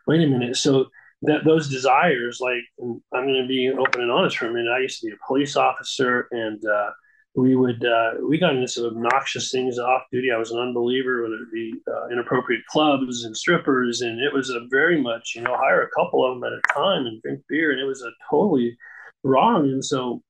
[0.07, 0.57] Wait a minute.
[0.57, 0.87] So
[1.23, 4.71] that those desires, like I'm going to be open and honest for a minute.
[4.71, 6.91] I used to be a police officer, and uh,
[7.35, 10.31] we would uh, we got into some obnoxious things off duty.
[10.31, 14.49] I was an unbeliever, whether it be uh, inappropriate clubs and strippers, and it was
[14.51, 17.41] a very much you know hire a couple of them at a time and drink
[17.49, 18.77] beer, and it was a totally
[19.23, 19.65] wrong.
[19.65, 20.23] And so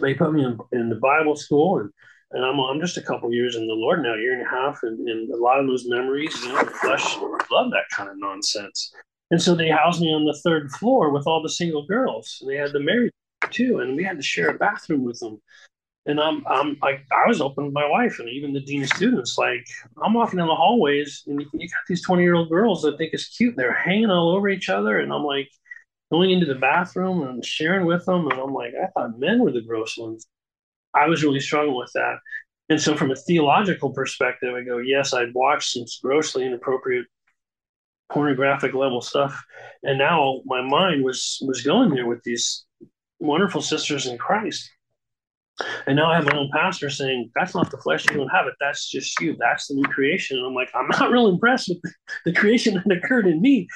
[0.00, 1.90] they put me in, in the Bible school, and
[2.30, 4.50] and I'm I'm just a couple years in the Lord now, a year and a
[4.50, 7.16] half, and, and a lot of those memories, you know, the flesh
[7.50, 8.92] love that kind of nonsense
[9.30, 12.38] And so they housed me on the third floor with all the single girls.
[12.40, 13.10] And they had the married
[13.50, 15.40] too, and we had to share a bathroom with them.
[16.06, 18.88] And I'm, I'm like, I was open with my wife and even the dean of
[18.90, 19.36] students.
[19.36, 19.66] Like,
[20.00, 22.96] I'm walking down the hallways, and you, you got these 20 year old girls that
[22.96, 23.56] think it's cute.
[23.56, 25.48] They're hanging all over each other, and I'm like,
[26.10, 28.28] going into the bathroom and sharing with them.
[28.28, 30.26] And I'm like, I thought men were the gross ones.
[30.94, 32.18] I was really struggling with that.
[32.68, 37.06] And so, from a theological perspective, I go, yes, I'd watched some grossly inappropriate
[38.12, 39.44] pornographic level stuff,
[39.82, 42.64] and now my mind was was going there with these
[43.18, 44.70] wonderful sisters in Christ.
[45.86, 48.46] And now I have my own pastor saying, That's not the flesh, you don't have
[48.46, 48.54] it.
[48.60, 49.36] That's just you.
[49.38, 50.36] That's the new creation.
[50.36, 51.80] And I'm like, I'm not real impressed with
[52.24, 53.68] the creation that occurred in me.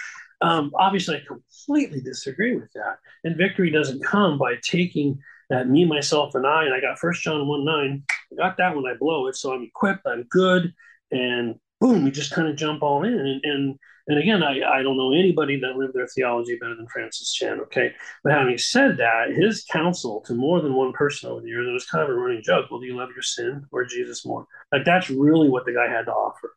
[0.43, 2.97] Um, obviously, I completely disagree with that.
[3.25, 5.19] And victory doesn't come by taking
[5.49, 6.65] that me, myself, and I.
[6.65, 8.03] And I got First John 1 9.
[8.09, 9.37] I got that when I blow it.
[9.37, 10.73] So I'm equipped, I'm good.
[11.11, 13.15] And boom, we just kind of jump all in.
[13.15, 13.79] And, and
[14.11, 17.61] and again, I, I don't know anybody that lived their theology better than Francis Chan,
[17.61, 17.93] okay?
[18.25, 21.73] But having said that, his counsel to more than one person over the years, it
[21.73, 22.67] was kind of a running joke.
[22.71, 24.47] Well, do you love your sin or Jesus more?
[24.73, 26.57] Like, that's really what the guy had to offer.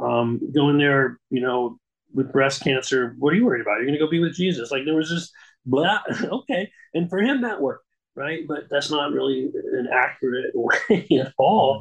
[0.00, 1.78] Um, going there, you know,
[2.12, 3.76] with breast cancer, what are you worried about?
[3.76, 4.72] You're going to go be with Jesus.
[4.72, 5.32] Like, there was just
[5.64, 6.72] blah, okay.
[6.92, 7.86] And for him, that worked,
[8.16, 8.48] right?
[8.48, 11.80] But that's not really an accurate way at all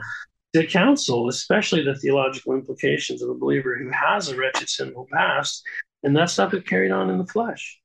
[0.54, 5.64] to counsel, especially the theological implications of a believer who has a wretched sinful past,
[6.04, 7.80] and that stuff is carried on in the flesh.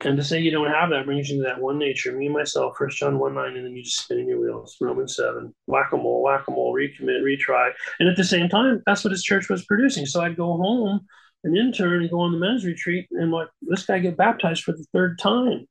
[0.00, 2.76] And to say you don't have that brings you to that one nature, me myself,
[2.76, 5.96] First John 1 9, and then you just spinning your wheels, Romans 7, whack a
[5.96, 7.70] mole, whack a mole, recommit, retry.
[7.98, 10.04] And at the same time, that's what his church was producing.
[10.04, 11.00] So I'd go home,
[11.44, 14.72] an intern, and go on the men's retreat, and like, this guy get baptized for
[14.72, 15.66] the third time.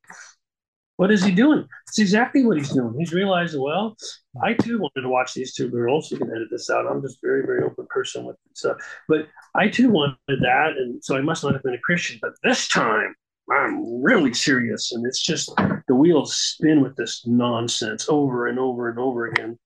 [0.97, 1.67] What is he doing?
[1.87, 2.95] It's exactly what he's doing.
[2.97, 3.97] He's realized, well,
[4.43, 6.11] I too wanted to watch these two girls.
[6.11, 6.85] You can edit this out.
[6.85, 8.77] I'm just very, very open person with stuff.
[9.09, 12.19] But I too wanted that, and so I must not have been a Christian.
[12.21, 13.15] But this time,
[13.51, 15.51] I'm really serious, and it's just
[15.87, 19.57] the wheels spin with this nonsense over and over and over again.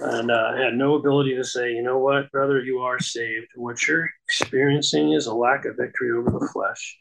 [0.00, 3.48] And uh, I had no ability to say, you know what, brother, you are saved.
[3.56, 6.96] What you're experiencing is a lack of victory over the flesh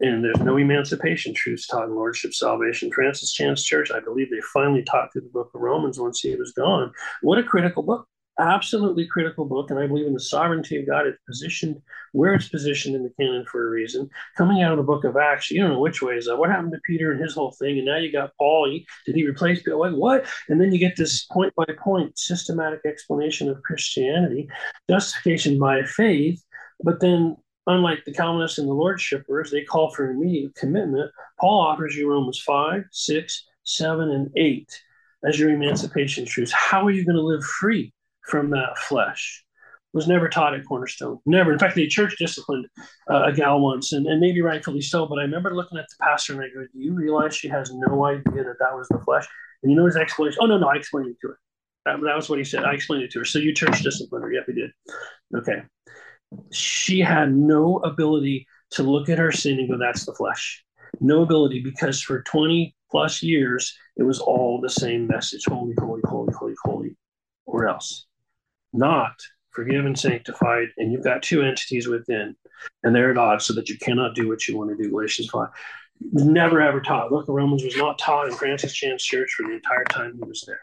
[0.00, 2.90] and there's no emancipation truths taught in Lordship Salvation.
[2.90, 6.34] Francis Chan's church, I believe they finally taught through the book of Romans once he
[6.36, 6.92] was gone.
[7.22, 8.06] What a critical book.
[8.40, 9.70] Absolutely critical book.
[9.70, 11.06] And I believe in the sovereignty of God.
[11.06, 11.80] It's positioned
[12.10, 14.10] where it's positioned in the canon for a reason.
[14.36, 16.36] Coming out of the book of Acts, you don't know which way is that.
[16.36, 17.76] What happened to Peter and his whole thing?
[17.76, 18.68] And now you got Paul.
[18.68, 19.76] He, did he replace Peter?
[19.76, 20.26] Like, what?
[20.48, 24.48] And then you get this point by point systematic explanation of Christianity,
[24.90, 26.42] justification by faith.
[26.82, 27.36] But then
[27.66, 31.10] Unlike the Calvinists and the Lordshippers, they call for immediate commitment.
[31.40, 34.82] Paul offers you Romans 5, 6, 7, and 8
[35.26, 36.52] as your emancipation truths.
[36.52, 37.92] How are you going to live free
[38.28, 39.42] from that flesh?
[39.94, 41.20] Was never taught at Cornerstone.
[41.24, 41.52] Never.
[41.52, 42.66] In fact, the church disciplined
[43.08, 45.06] uh, a gal once, and, and maybe rightfully so.
[45.06, 47.72] But I remember looking at the pastor and I go, Do you realize she has
[47.72, 49.24] no idea that that was the flesh?
[49.62, 50.40] And you know his explanation?
[50.42, 51.38] Oh, no, no, I explained it to her.
[51.86, 52.64] That, that was what he said.
[52.64, 53.24] I explained it to her.
[53.24, 54.32] So you church disciplined her.
[54.32, 54.70] Yep, we did.
[55.36, 55.62] Okay
[56.52, 60.64] she had no ability to look at her sin and go, that's the flesh.
[61.00, 66.02] No ability because for 20 plus years, it was all the same message holy, holy,
[66.04, 66.96] holy, holy, holy,
[67.46, 68.06] or else.
[68.72, 69.14] Not
[69.50, 72.34] forgiven, sanctified, and you've got two entities within,
[72.82, 74.90] and they're at odds so that you cannot do what you want to do.
[74.90, 75.48] Galatians 5.
[76.12, 77.12] Never ever taught.
[77.12, 80.44] Look, Romans was not taught in Francis Chan's church for the entire time he was
[80.46, 80.60] there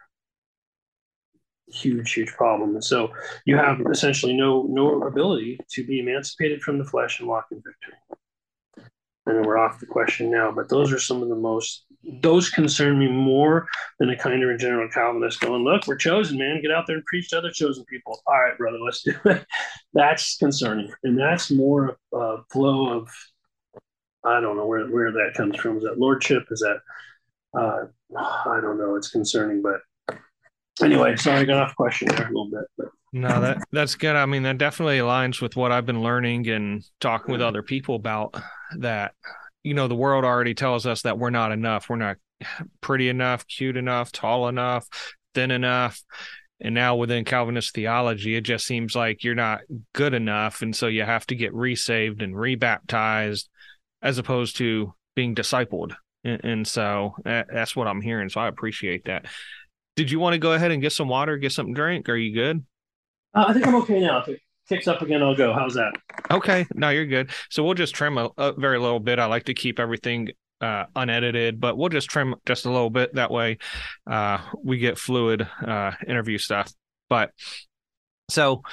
[1.74, 2.76] huge, huge problem.
[2.76, 3.12] And so
[3.46, 7.58] you have essentially no no ability to be emancipated from the flesh and walk in
[7.58, 8.90] victory.
[9.28, 11.86] And we're off the question now, but those are some of the most
[12.22, 13.68] those concern me more
[14.00, 16.62] than a kind of general Calvinist going, look, we're chosen, man.
[16.62, 18.20] Get out there and preach to other chosen people.
[18.26, 19.46] All right, brother, let's do it.
[19.94, 20.92] that's concerning.
[21.04, 23.10] And that's more a flow of
[24.24, 25.78] I don't know where, where that comes from.
[25.78, 26.44] Is that lordship?
[26.52, 26.80] Is that
[27.60, 27.86] uh,
[28.18, 28.96] I don't know.
[28.96, 29.82] It's concerning, but
[30.84, 34.16] anyway, sorry, I got off question there a little bit, but no, that that's good.
[34.16, 37.96] I mean, that definitely aligns with what I've been learning and talking with other people
[37.96, 38.36] about
[38.78, 39.14] that.
[39.64, 41.90] You know, the world already tells us that we're not enough.
[41.90, 42.18] We're not
[42.80, 44.88] pretty enough, cute enough, tall enough,
[45.34, 46.02] thin enough.
[46.60, 49.62] And now within Calvinist theology, it just seems like you're not
[49.94, 50.62] good enough.
[50.62, 53.50] And so you have to get resaved and rebaptized
[54.02, 55.94] as opposed to being discipled.
[56.24, 58.30] And, and so that's what I'm hearing.
[58.30, 59.26] So I appreciate that.
[59.96, 62.08] Did you want to go ahead and get some water, get something drink?
[62.10, 62.66] Are you good?
[63.34, 64.20] Uh, I think I'm okay now.
[64.20, 65.54] If it kicks up again, I'll go.
[65.54, 65.94] How's that?
[66.30, 67.32] Okay, no, you're good.
[67.50, 69.20] So we'll just trim a, a very little bit.
[69.20, 70.30] I like to keep everything
[70.62, 73.16] uh, unedited, but we'll just trim just a little bit.
[73.16, 73.58] That way,
[74.10, 76.72] uh, we get fluid uh, interview stuff.
[77.10, 77.32] But
[78.30, 78.64] so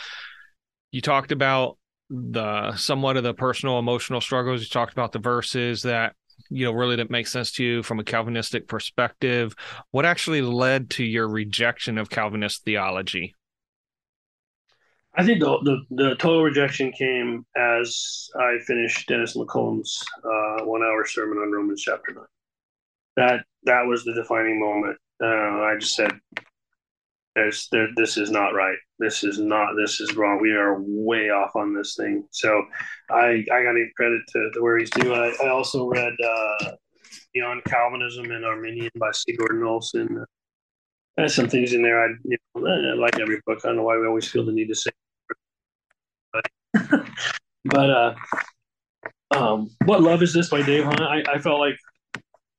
[0.93, 1.79] you talked about
[2.11, 4.61] the somewhat of the personal emotional struggles.
[4.63, 6.15] You talked about the verses that
[6.49, 9.55] you know really didn't make sense to you from a Calvinistic perspective.
[9.91, 13.35] What actually led to your rejection of Calvinist theology?
[15.15, 20.83] I think the, the, the total rejection came as I finished Dennis McCallum's uh, one
[20.83, 22.25] hour sermon on Romans chapter nine.
[23.17, 24.97] That that was the defining moment.
[25.21, 26.13] Uh, I just said,
[27.39, 28.77] "There's there, this is not right.
[28.99, 30.41] This is not this is wrong.
[30.41, 32.65] We are way off on this thing." So
[33.11, 35.15] I I got to give credit to, to where he's due.
[35.15, 36.73] I, I also read uh,
[37.33, 39.37] Beyond Calvinism and Arminian by C.
[39.37, 40.25] Gordon Olson.
[41.17, 43.61] There's some things in there I, you know, like every book.
[43.65, 44.91] I don't know why we always feel the need to say
[47.65, 48.15] but uh,
[49.31, 51.01] um, what love is this by Dave Hunt?
[51.01, 51.77] I, I felt like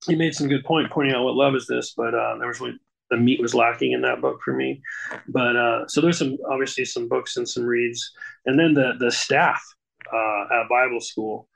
[0.06, 2.62] he made some good point pointing out what love is this, but uh, there was
[3.10, 4.82] the meat was lacking in that book for me.
[5.28, 8.12] But uh, so there's some obviously some books and some reads,
[8.46, 9.64] and then the the staff
[10.14, 11.48] uh, at Bible school.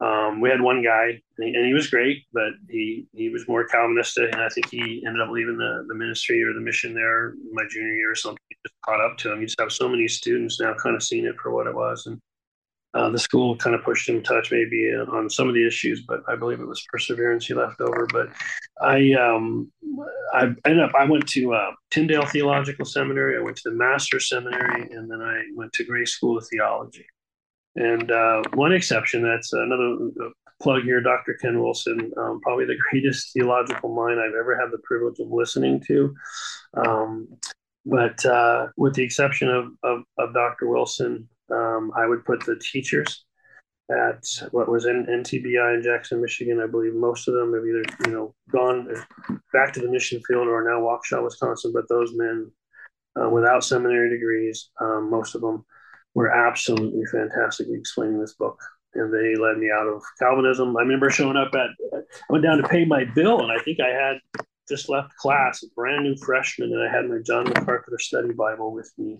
[0.00, 3.48] Um, we had one guy, and he, and he, was great, but he he was
[3.48, 6.94] more Calvinistic, and I think he ended up leaving the, the ministry or the mission
[6.94, 8.38] there my junior year or something.
[8.66, 9.40] Just caught up to him.
[9.40, 12.06] You just have so many students now, kind of seeing it for what it was,
[12.06, 12.20] and
[12.94, 16.22] uh, the school kind of pushed him touch maybe on some of the issues, but
[16.28, 18.06] I believe it was perseverance he left over.
[18.12, 18.28] But
[18.80, 19.70] I um,
[20.32, 24.18] I ended up I went to uh, Tyndale Theological Seminary, I went to the Master
[24.18, 27.06] Seminary, and then I went to Grace School of Theology.
[27.76, 30.30] And uh, one exception, that's another uh,
[30.62, 31.34] plug here, Dr.
[31.34, 35.82] Ken Wilson, um, probably the greatest theological mind I've ever had the privilege of listening
[35.88, 36.14] to.
[36.74, 37.28] Um,
[37.86, 40.68] but uh, with the exception of, of, of Dr.
[40.68, 43.24] Wilson, um, I would put the teachers
[43.90, 46.60] at what was in NTBI in Jackson, Michigan.
[46.60, 48.88] I believe most of them have either you know gone
[49.52, 51.72] back to the mission field or now Waukesha, Wisconsin.
[51.72, 52.50] But those men,
[53.20, 55.64] uh, without seminary degrees, um, most of them
[56.14, 58.58] were absolutely fantastic explaining this book.
[58.94, 60.76] And they led me out of Calvinism.
[60.76, 61.98] I remember showing up at, I
[62.30, 64.18] went down to pay my bill, and I think I had
[64.68, 68.72] just left class, a brand new freshman, and I had my John MacArthur study Bible
[68.72, 69.18] with me.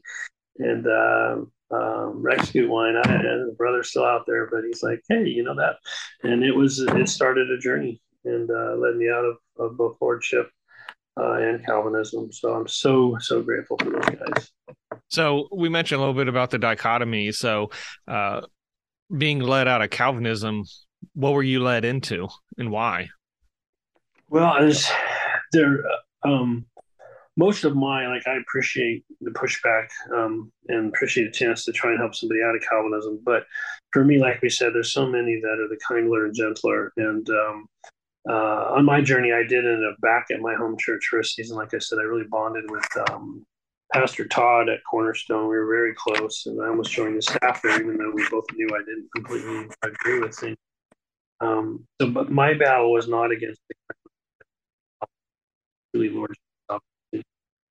[0.59, 1.37] And uh,
[1.71, 5.43] um, Rex Gutwein, I had the brother's still out there, but he's like, hey, you
[5.43, 5.77] know that.
[6.23, 9.97] And it was, it started a journey and uh, led me out of, of both
[10.01, 10.51] lordship
[11.19, 12.33] uh, and Calvinism.
[12.33, 14.51] So I'm so, so grateful for those guys.
[15.09, 17.33] So we mentioned a little bit about the dichotomy.
[17.33, 17.71] So
[18.09, 18.43] uh,
[19.17, 20.65] being led out of Calvinism,
[21.15, 22.29] what were you led into
[22.59, 23.09] and why?
[24.29, 24.91] Well, as
[25.53, 25.85] there,
[26.25, 26.67] um,
[27.37, 31.91] most of my like, I appreciate the pushback um, and appreciate a chance to try
[31.91, 33.21] and help somebody out of Calvinism.
[33.25, 33.45] But
[33.93, 36.93] for me, like we said, there's so many that are the kindler and gentler.
[36.97, 37.67] And um,
[38.29, 41.25] uh, on my journey, I did end up back at my home church for a
[41.25, 41.57] season.
[41.57, 43.45] Like I said, I really bonded with um,
[43.93, 45.49] Pastor Todd at Cornerstone.
[45.49, 48.47] We were very close, and I almost joined the staff there, even though we both
[48.55, 50.57] knew I didn't completely agree with things.
[51.41, 53.75] Um, so, but my battle was not against the
[55.95, 56.35] salvation,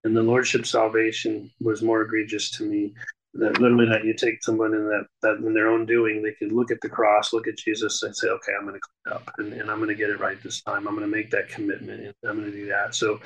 [0.04, 2.94] and the lordship salvation was more egregious to me.
[3.36, 6.52] That literally, that you take someone in that that in their own doing, they could
[6.52, 9.34] look at the cross, look at Jesus, and say, "Okay, I'm going to clean up,
[9.40, 10.88] and, and I'm going to get it right this time.
[10.88, 13.20] I'm going to make that commitment, and I'm going to do that." So,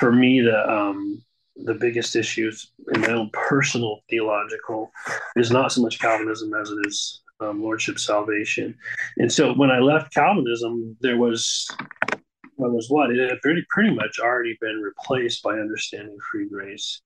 [0.00, 1.22] for me, the um,
[1.54, 4.90] the biggest issues in my own personal theological
[5.36, 8.76] is not so much Calvinism as it is um, lordship salvation.
[9.18, 11.68] And so when I left Calvinism, there was
[12.66, 17.00] was what it had pretty pretty much already been replaced by understanding free grace.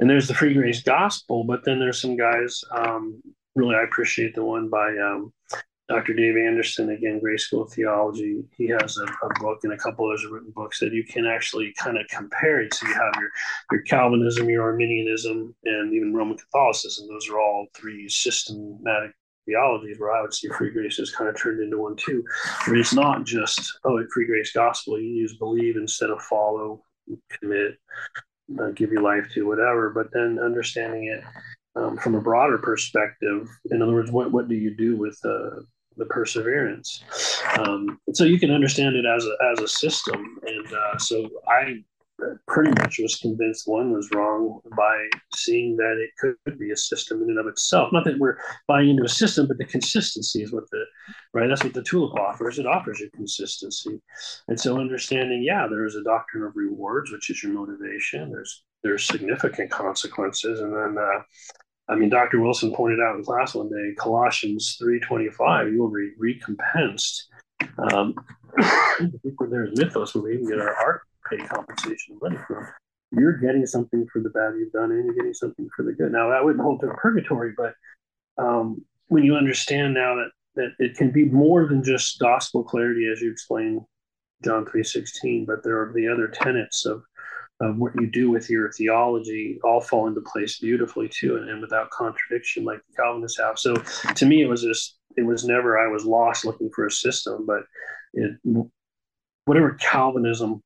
[0.00, 2.62] And there's the free grace gospel, but then there's some guys.
[2.74, 3.22] Um,
[3.54, 5.32] really, I appreciate the one by um,
[5.88, 6.14] Dr.
[6.14, 10.12] Dave Anderson, again, Grace School of Theology, he has a, a, book and a couple
[10.12, 12.74] of written books that you can actually kind of compare it.
[12.74, 13.30] So you have your,
[13.70, 17.06] your Calvinism, your Arminianism, and even Roman Catholicism.
[17.08, 19.12] Those are all three systematic
[19.46, 22.24] theologies where I would see free grace is kind of turned into one too.
[22.66, 26.82] Where it's not just, oh, free grace gospel, you use believe instead of follow,
[27.30, 27.78] commit,
[28.60, 29.90] uh, give your life to, whatever.
[29.90, 31.24] But then understanding it
[31.74, 33.48] um, from a broader perspective.
[33.70, 35.62] In other words, what, what do you do with uh,
[35.96, 37.02] the perseverance.
[37.58, 40.38] Um, so you can understand it as a, as a system.
[40.46, 41.82] And uh, so I
[42.46, 47.22] pretty much was convinced one was wrong by seeing that it could be a system
[47.22, 47.92] in and of itself.
[47.92, 50.84] Not that we're buying into a system, but the consistency is what the
[51.34, 51.48] right.
[51.48, 52.58] That's what the tulip offers.
[52.58, 54.00] It offers you consistency,
[54.48, 58.30] and so understanding, yeah, there is a doctrine of rewards, which is your motivation.
[58.30, 61.22] There's there's significant consequences, and then uh,
[61.88, 62.40] I mean, Dr.
[62.40, 67.28] Wilson pointed out in class one day, Colossians 3.25, you will be recompensed.
[67.78, 68.14] Um,
[68.58, 72.66] there's misthos where we even get our art pay compensation money from.
[73.12, 76.12] You're getting something for the bad you've done, and you're getting something for the good.
[76.12, 77.74] Now, that wouldn't hold to purgatory, but
[78.36, 83.08] um, when you understand now that that it can be more than just gospel clarity,
[83.12, 83.80] as you explained,
[84.44, 87.02] John three sixteen, but there are the other tenets of
[87.60, 91.60] of what you do with your theology all fall into place beautifully too, and, and
[91.60, 93.58] without contradiction, like the Calvinists have.
[93.58, 96.90] So to me, it was just it was never I was lost looking for a
[96.90, 97.62] system, but
[98.14, 98.36] it
[99.44, 100.62] whatever Calvinism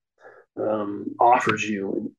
[0.56, 2.12] um, offers you.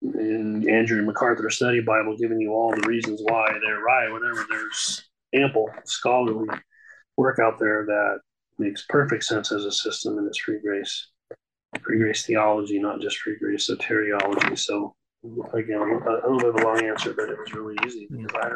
[0.00, 4.46] In Andrew MacArthur Study Bible, giving you all the reasons why they're right, whatever.
[4.48, 5.02] There's
[5.34, 6.48] ample scholarly
[7.16, 8.20] work out there that
[8.58, 11.08] makes perfect sense as a system, and it's free grace
[11.82, 14.58] free grace theology, not just free grace soteriology.
[14.58, 14.94] So
[15.52, 18.50] again, a, little bit of a long answer, but it was really easy because I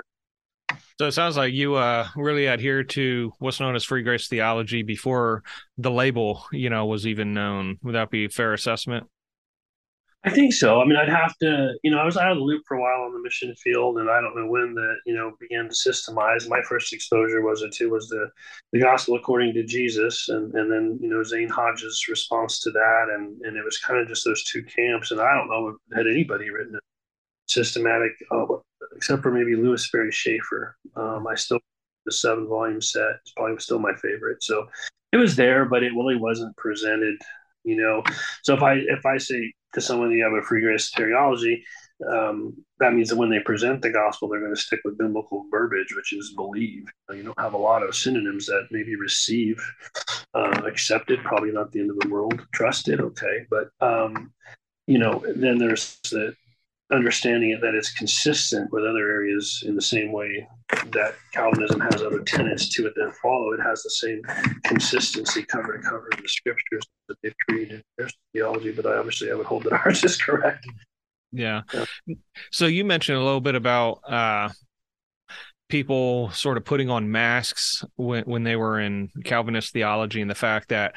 [1.03, 4.85] so it sounds like you uh, really adhere to what's known as free grace theology
[4.85, 5.43] before
[5.77, 7.77] the label, you know, was even known.
[7.83, 9.09] Would that be a fair assessment?
[10.23, 10.81] I think so.
[10.81, 12.81] I mean, I'd have to, you know, I was out of the loop for a
[12.81, 15.75] while on the mission field, and I don't know when the, you know, began to
[15.75, 16.49] systemize.
[16.49, 18.29] My first exposure was it too was the,
[18.73, 23.07] the gospel according to Jesus, and and then you know Zane Hodges' response to that,
[23.13, 25.97] and and it was kind of just those two camps, and I don't know if
[25.97, 26.81] had anybody written a
[27.49, 28.47] systematic, uh,
[28.97, 30.77] except for maybe Lewis Sperry Chafer.
[30.97, 31.61] Um, I still
[32.05, 33.17] the seven volume set.
[33.21, 34.43] It's probably still my favorite.
[34.43, 34.67] So
[35.13, 37.17] it was there, but it really wasn't presented
[37.65, 38.03] you know
[38.43, 41.63] so if i if i say to someone you have a free grace soteriology
[42.11, 45.45] um, that means that when they present the gospel they're going to stick with biblical
[45.51, 49.63] verbiage which is believe you don't have a lot of synonyms that maybe receive
[50.35, 54.33] uh, accepted probably not the end of the world trusted okay but um,
[54.87, 56.35] you know then there's the
[56.93, 60.47] understanding it that it's consistent with other areas in the same way
[60.87, 63.53] that Calvinism has other tenets to it that follow.
[63.53, 64.23] It has the same
[64.65, 68.97] consistency cover to cover in the scriptures that they've created in their theology, but I
[68.97, 70.67] obviously I would hold that ours is correct.
[71.33, 71.63] Yeah.
[71.73, 71.85] yeah.
[72.51, 74.51] So you mentioned a little bit about uh,
[75.73, 80.35] people sort of putting on masks when when they were in Calvinist theology and the
[80.35, 80.95] fact that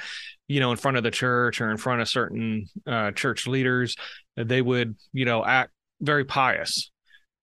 [0.50, 3.96] you know in front of the church or in front of certain uh, church leaders
[4.36, 5.72] they would you know act
[6.02, 6.92] very pious.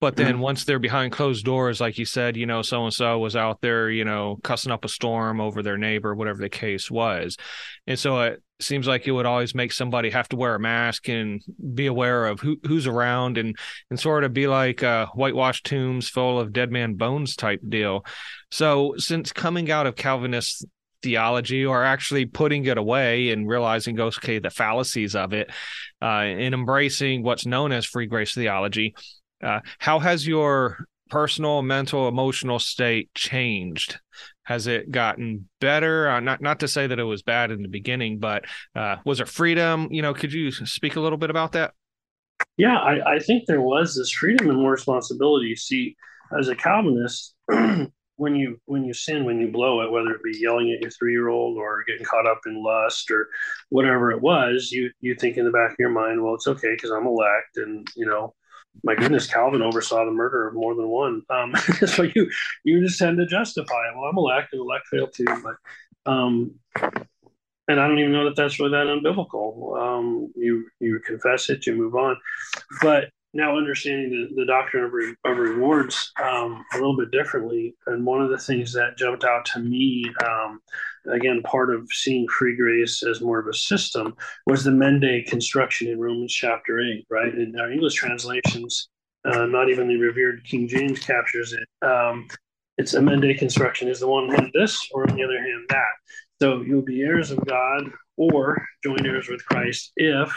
[0.03, 0.41] But then mm-hmm.
[0.41, 3.61] once they're behind closed doors, like you said, you know, so and so was out
[3.61, 7.37] there, you know, cussing up a storm over their neighbor, whatever the case was.
[7.87, 11.07] And so it seems like it would always make somebody have to wear a mask
[11.07, 11.41] and
[11.73, 13.55] be aware of who, who's around and
[13.89, 18.05] and sort of be like a whitewashed tombs full of dead man bones type deal.
[18.51, 20.65] So since coming out of Calvinist
[21.03, 25.49] theology or actually putting it away and realizing okay the fallacies of it
[26.01, 28.95] uh, and embracing what's known as free grace theology
[29.43, 33.99] uh, how has your personal mental emotional state changed?
[34.43, 36.09] Has it gotten better?
[36.09, 38.45] Uh, not not to say that it was bad in the beginning but
[38.75, 39.89] uh, was it freedom?
[39.91, 41.73] You know could you speak a little bit about that?
[42.57, 45.55] Yeah I, I think there was this freedom and more responsibility.
[45.55, 45.95] See
[46.37, 47.35] as a calvinist
[48.17, 50.91] when you when you sin when you blow it whether it be yelling at your
[50.91, 53.27] three year old or getting caught up in lust or
[53.69, 56.73] whatever it was you you think in the back of your mind well it's okay
[56.75, 58.33] because i'm elect and you know
[58.83, 61.21] my goodness calvin oversaw the murder of more than one.
[61.29, 61.53] Um,
[61.85, 62.29] so you
[62.63, 63.95] you just tend to justify it.
[63.95, 66.55] Well i'm elect and elect failed too but um
[67.67, 69.79] and I don't even know that that's really that unbiblical.
[69.79, 72.17] Um, you you confess it, you move on,
[72.81, 77.75] but now understanding the, the doctrine of, re, of rewards um, a little bit differently.
[77.87, 80.59] And one of the things that jumped out to me, um,
[81.11, 84.15] again, part of seeing free grace as more of a system,
[84.45, 87.33] was the men-de construction in Romans chapter 8, right?
[87.33, 88.89] In our English translations,
[89.25, 91.87] uh, not even the revered King James captures it.
[91.87, 92.27] Um,
[92.77, 93.87] it's a men-de construction.
[93.87, 95.91] Is the one hand this, or on the other hand that?
[96.41, 100.29] So you'll be heirs of God or joint heirs with Christ if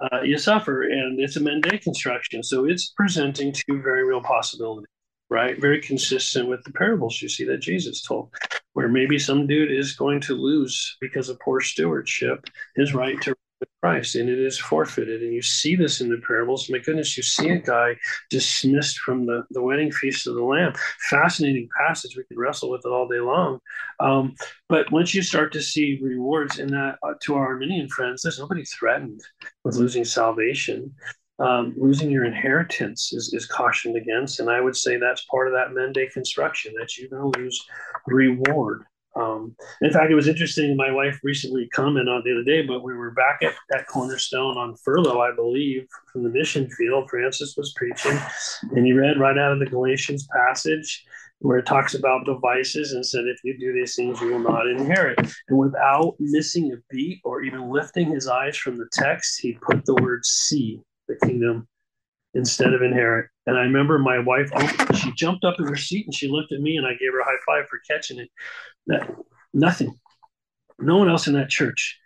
[0.00, 0.82] uh, you suffer.
[0.82, 2.42] And it's a men-de construction.
[2.42, 4.88] So it's presenting two very real possibilities,
[5.30, 5.60] right?
[5.60, 8.30] Very consistent with the parables you see that Jesus told,
[8.72, 12.44] where maybe some dude is going to lose because of poor stewardship
[12.76, 13.34] his right to
[13.82, 15.22] Christ, and it is forfeited.
[15.22, 16.70] And you see this in the parables.
[16.70, 17.96] My goodness, you see a guy
[18.30, 20.72] dismissed from the, the wedding feast of the Lamb.
[21.10, 22.16] Fascinating passage.
[22.16, 23.58] We could wrestle with it all day long.
[23.98, 24.36] Um,
[24.68, 28.38] but once you start to see rewards in that uh, to our Arminian friends, there's
[28.38, 29.20] nobody threatened
[29.64, 30.94] with losing salvation.
[31.38, 34.38] Um, losing your inheritance is, is cautioned against.
[34.38, 37.66] And I would say that's part of that men-de construction that you're going to lose
[38.06, 38.84] reward.
[39.14, 40.76] Um, in fact, it was interesting.
[40.76, 44.56] My wife recently commented on the other day, but we were back at, at Cornerstone
[44.56, 47.10] on furlough, I believe, from the mission field.
[47.10, 48.18] Francis was preaching,
[48.70, 51.04] and he read right out of the Galatians passage
[51.42, 54.68] where it talks about devices and said, if you do these things, you will not
[54.68, 55.18] inherit.
[55.48, 59.84] And without missing a beat or even lifting his eyes from the text, he put
[59.84, 61.66] the word see, the kingdom,
[62.34, 63.26] instead of inherit.
[63.46, 64.50] And I remember my wife,
[64.94, 67.20] she jumped up in her seat and she looked at me and I gave her
[67.20, 68.30] a high five for catching it.
[68.86, 69.14] That
[69.52, 69.98] nothing,
[70.78, 71.98] no one else in that church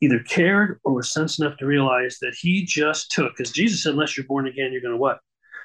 [0.00, 3.92] either cared or was sense enough to realize that he just took, because Jesus said,
[3.92, 5.18] unless you're born again, you're going to what?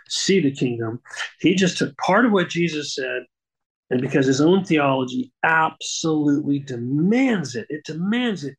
[0.07, 1.01] See the kingdom.
[1.39, 3.23] He just took part of what Jesus said,
[3.89, 8.55] and because his own theology absolutely demands it, it demands it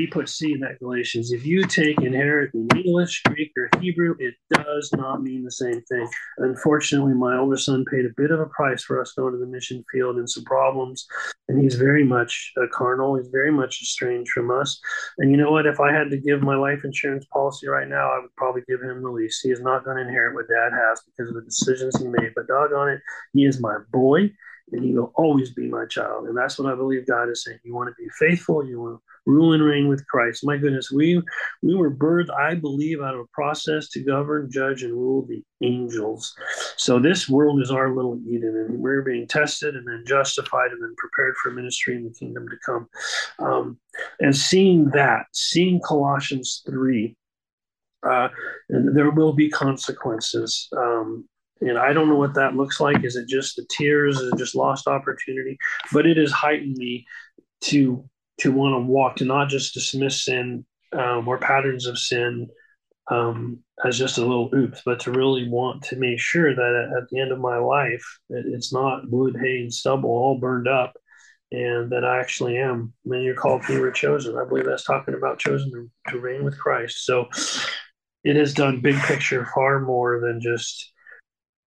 [0.00, 1.30] he puts see in that Galatians.
[1.30, 5.82] If you take inherit in English, Greek, or Hebrew, it does not mean the same
[5.82, 6.08] thing.
[6.38, 9.46] Unfortunately, my older son paid a bit of a price for us going to the
[9.46, 11.06] mission field and some problems.
[11.48, 13.16] And he's very much a carnal.
[13.16, 14.80] He's very much estranged from us.
[15.18, 15.66] And you know what?
[15.66, 18.80] If I had to give my life insurance policy right now, I would probably give
[18.80, 19.40] him the lease.
[19.40, 22.32] He is not going to inherit what dad has because of the decisions he made.
[22.34, 23.00] But doggone it,
[23.34, 24.30] he is my boy
[24.72, 26.26] and he will always be my child.
[26.26, 27.58] And that's what I believe God is saying.
[27.64, 30.44] You want to be faithful, you want to rule and reign with Christ.
[30.44, 31.22] My goodness, we
[31.62, 35.42] we were birthed, I believe, out of a process to govern, judge, and rule the
[35.62, 36.34] angels.
[36.76, 40.82] So this world is our little Eden, and we're being tested and then justified and
[40.82, 42.88] then prepared for ministry in the kingdom to come.
[43.38, 43.78] Um,
[44.20, 47.16] and seeing that, seeing Colossians three,
[48.02, 48.28] uh,
[48.68, 50.68] there will be consequences.
[50.76, 51.28] Um,
[51.60, 53.04] and I don't know what that looks like.
[53.04, 54.18] Is it just the tears?
[54.18, 55.58] Is it just lost opportunity?
[55.92, 57.06] But it has heightened me
[57.62, 58.02] to
[58.40, 62.48] to want to walk to not just dismiss sin um, or patterns of sin
[63.10, 67.08] um, as just a little oops, but to really want to make sure that at,
[67.10, 70.94] the end of my life, it's not wood, hay, and stubble all burned up,
[71.50, 72.92] and that I actually am.
[73.02, 74.38] When you're called, you were chosen.
[74.38, 77.04] I believe that's talking about chosen to, to reign with Christ.
[77.04, 77.28] So
[78.22, 80.92] it has done big picture far more than just.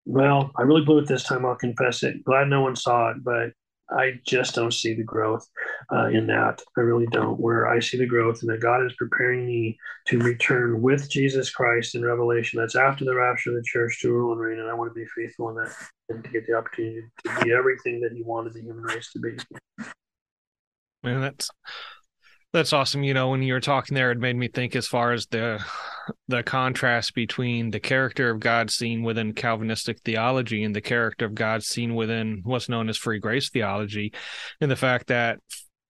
[0.06, 1.46] Well, I really blew it this time.
[1.46, 2.24] I'll confess it.
[2.24, 3.52] Glad no one saw it, but
[3.92, 5.48] I just don't see the growth
[5.92, 6.62] uh, in that.
[6.78, 7.40] I really don't.
[7.40, 9.78] Where I see the growth and that God is preparing me
[10.08, 12.60] to return with Jesus Christ in Revelation.
[12.60, 14.60] That's after the rapture of the church to rule and reign.
[14.60, 15.74] And I want to be faithful in that
[16.10, 19.20] and to get the opportunity to be everything that He wanted the human race to
[19.20, 19.38] be.
[21.04, 21.50] Man, that's
[22.54, 23.04] that's awesome.
[23.04, 25.64] You know, when you were talking there, it made me think as far as the
[26.30, 31.34] the contrast between the character of God seen within Calvinistic theology and the character of
[31.34, 34.14] God seen within what's known as free grace theology,
[34.62, 35.40] and the fact that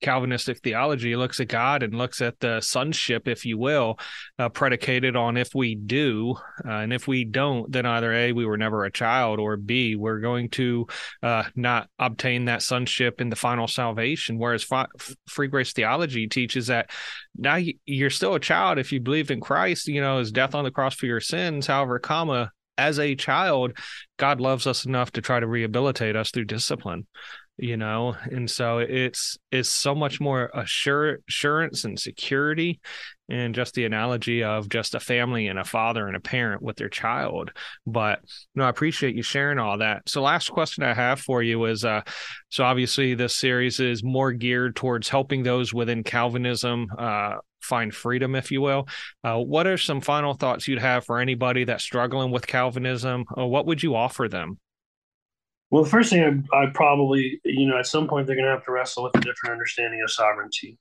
[0.02, 4.00] Calvinistic theology looks at God and looks at the sonship, if you will,
[4.38, 6.36] uh, predicated on if we do,
[6.66, 9.96] uh, and if we don't, then either a we were never a child, or b
[9.96, 10.88] we're going to
[11.22, 14.38] uh, not obtain that sonship in the final salvation.
[14.38, 14.88] Whereas fi-
[15.28, 16.92] free grace theology teaches that
[17.36, 19.88] now you're still a child if you believe in Christ.
[19.88, 21.68] You know, his death on the cross for your sins.
[21.68, 23.78] However, comma as a child,
[24.18, 27.06] God loves us enough to try to rehabilitate us through discipline
[27.62, 32.80] you know and so it's it's so much more assur- assurance and security
[33.30, 36.78] and just the analogy of just a family and a father and a parent with
[36.78, 37.52] their child
[37.86, 41.44] but you no i appreciate you sharing all that so last question i have for
[41.44, 42.02] you is uh
[42.50, 48.36] so obviously this series is more geared towards helping those within calvinism uh find freedom,
[48.36, 48.88] if you will.
[49.22, 53.26] Uh, what are some final thoughts you'd have for anybody that's struggling with Calvinism?
[53.38, 54.58] Uh, what would you offer them?
[55.72, 58.52] Well, the first thing I, I probably, you know, at some point they're going to
[58.52, 60.78] have to wrestle with a different understanding of sovereignty.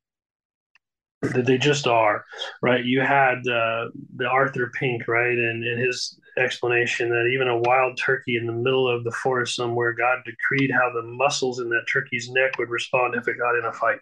[1.21, 2.25] That they just are,
[2.63, 2.85] right?
[2.85, 7.99] You had uh, the Arthur Pink, right, and, and his explanation that even a wild
[7.99, 11.87] turkey in the middle of the forest somewhere, God decreed how the muscles in that
[11.93, 13.99] turkey's neck would respond if it got in a fight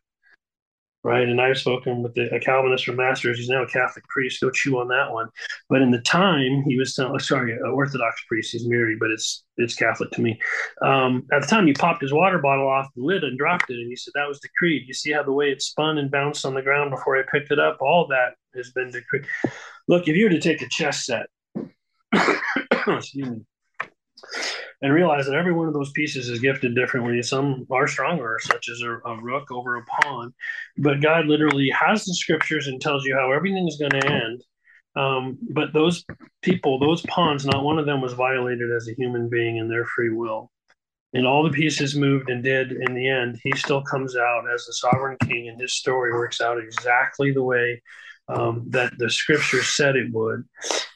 [1.07, 1.29] right?
[1.29, 3.39] And I've spoken with the, a Calvinist from Masters.
[3.39, 4.41] He's now a Catholic priest.
[4.41, 5.29] Go chew on that one.
[5.69, 8.51] But in the time, he was telling, sorry, an Orthodox priest.
[8.51, 10.39] He's married, but it's it's Catholic to me.
[10.83, 13.79] Um, at the time, he popped his water bottle off the lid and dropped it,
[13.79, 14.89] and he said that was decreed.
[14.89, 17.53] You see how the way it spun and bounced on the ground before I picked
[17.53, 17.79] it up.
[17.81, 19.27] All that has been decreed.
[19.87, 21.27] Look, if you were to take a chess set,
[22.89, 23.41] excuse me
[24.83, 27.23] and realize that every one of those pieces is gifted differently.
[27.23, 30.35] Some are stronger, such as a, a, rook over a pawn.
[30.77, 34.45] But God literally has the scriptures and tells you how everything is going to end.
[34.95, 36.05] Um, but those
[36.43, 39.85] people, those pawns, not one of them was violated as a human being in their
[39.85, 40.51] free will.
[41.13, 44.67] And all the pieces moved and did in the end, he still comes out as
[44.67, 47.81] the sovereign king, and his story works out exactly the way
[48.29, 50.45] um, that the scripture said it would,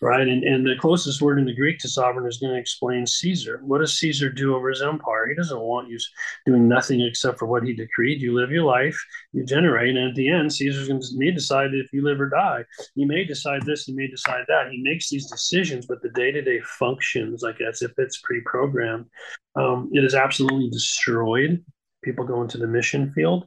[0.02, 0.26] right?
[0.26, 3.60] And, and the closest word in the Greek to sovereign is going to explain Caesar.
[3.62, 5.28] What does Caesar do over his empire?
[5.28, 5.98] He doesn't want you
[6.44, 8.20] doing nothing except for what he decreed.
[8.20, 8.98] You live your life,
[9.32, 12.28] you generate, and at the end, Caesar's going to may decide if you live or
[12.28, 12.64] die.
[12.94, 14.70] He may decide this, he may decide that.
[14.70, 18.40] He makes these decisions, but the day to day functions, like as if it's pre
[18.40, 19.06] programmed,
[19.54, 21.64] um, it is absolutely destroyed
[22.02, 23.46] people go into the mission field.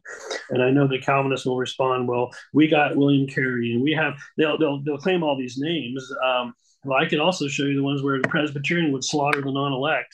[0.50, 4.14] And I know the Calvinists will respond, well, we got William Carey and we have,
[4.38, 6.12] they'll, they'll, they'll claim all these names.
[6.24, 6.54] Um,
[6.86, 10.14] Well, I could also show you the ones where the Presbyterian would slaughter the non-elect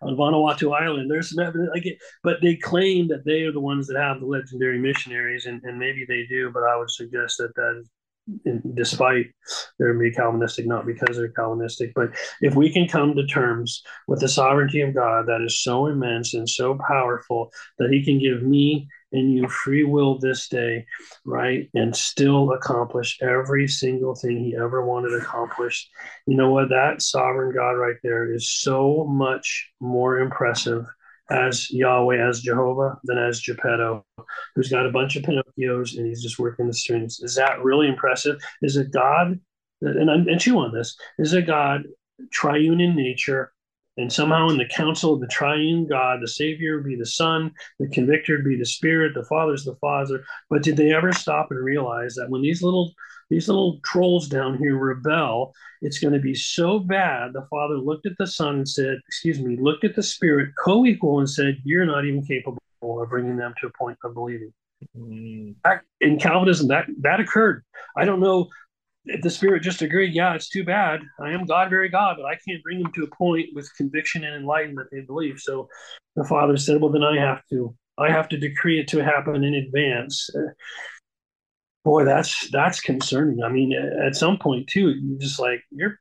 [0.00, 1.10] on Vanuatu Island.
[1.10, 4.18] There's some evidence, like it, but they claim that they are the ones that have
[4.18, 6.50] the legendary missionaries, and, and maybe they do.
[6.50, 7.90] But I would suggest that that is
[8.74, 9.26] despite
[9.78, 11.92] they're be Calvinistic, not because they're Calvinistic.
[11.94, 15.86] But if we can come to terms with the sovereignty of God that is so
[15.86, 20.86] immense and so powerful that He can give me and you free will this day,
[21.24, 25.90] right, and still accomplish every single thing He ever wanted accomplished,
[26.26, 26.68] you know what?
[26.70, 30.86] That sovereign God right there is so much more impressive
[31.32, 34.04] as Yahweh, as Jehovah, than as Geppetto,
[34.54, 37.20] who's got a bunch of Pinocchios and he's just working the strings.
[37.20, 38.36] Is that really impressive?
[38.60, 39.40] Is a God,
[39.80, 41.84] and, I'm, and chew on this, is a God
[42.30, 43.52] triune in nature,
[43.96, 47.50] and somehow in the council of the triune God, the Savior would be the Son,
[47.78, 50.24] the convictor would be the Spirit, the Father's the Father.
[50.50, 52.92] But did they ever stop and realize that when these little
[53.32, 57.32] these little trolls down here rebel, it's going to be so bad.
[57.32, 61.18] The Father looked at the Son and said, excuse me, looked at the Spirit co-equal
[61.18, 64.52] and said, You're not even capable of bringing them to a point of believing.
[64.98, 65.54] Mm.
[66.02, 67.64] In Calvinism, that that occurred.
[67.96, 68.50] I don't know
[69.06, 71.00] if the spirit just agreed, yeah, it's too bad.
[71.18, 74.24] I am God, very God, but I can't bring them to a point with conviction
[74.24, 75.38] and enlightenment they believe.
[75.38, 75.68] So
[76.16, 77.74] the father said, well, then I have to.
[77.98, 80.30] I have to decree it to happen in advance.
[81.84, 83.42] Boy, that's that's concerning.
[83.42, 85.98] I mean, at some point too, you just like you're.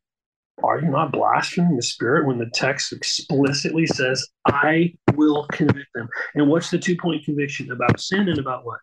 [0.64, 6.08] Are you not blaspheming the spirit when the text explicitly says, "I will convict them"?
[6.36, 8.78] And what's the two-point conviction about sin and about what?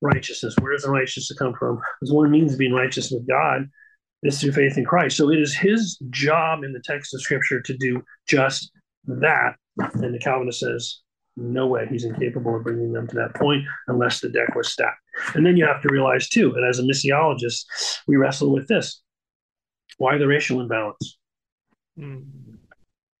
[0.00, 0.54] righteousness.
[0.60, 1.80] Where does the righteousness come from?
[2.00, 3.68] Because one means being righteous with God
[4.22, 5.16] is through faith in Christ.
[5.16, 8.70] So it is his job in the text of Scripture to do just
[9.06, 9.56] that.
[9.78, 11.00] And the Calvinist says,
[11.36, 14.98] no way, he's incapable of bringing them to that point unless the deck was stacked.
[15.34, 17.64] And then you have to realize, too, and as a missiologist,
[18.06, 19.02] we wrestle with this
[19.98, 21.18] why the racial imbalance?
[21.98, 22.24] Mm.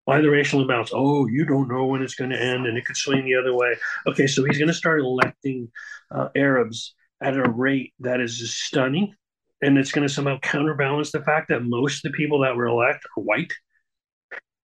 [0.04, 0.90] Why the racial imbalance?
[0.94, 3.54] Oh, you don't know when it's going to end, and it could swing the other
[3.54, 3.76] way.
[4.06, 5.70] Okay, so he's going to start electing
[6.10, 9.14] uh, Arabs at a rate that is just stunning.
[9.60, 12.68] And it's going to somehow counterbalance the fact that most of the people that were
[12.68, 13.52] elected are white.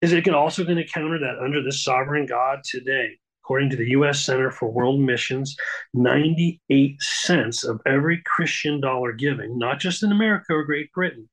[0.00, 3.90] Is it also going to counter that under this sovereign God today, according to the
[3.90, 4.24] U.S.
[4.24, 5.54] Center for World Missions,
[5.92, 11.28] 98 cents of every Christian dollar giving, not just in America or Great Britain,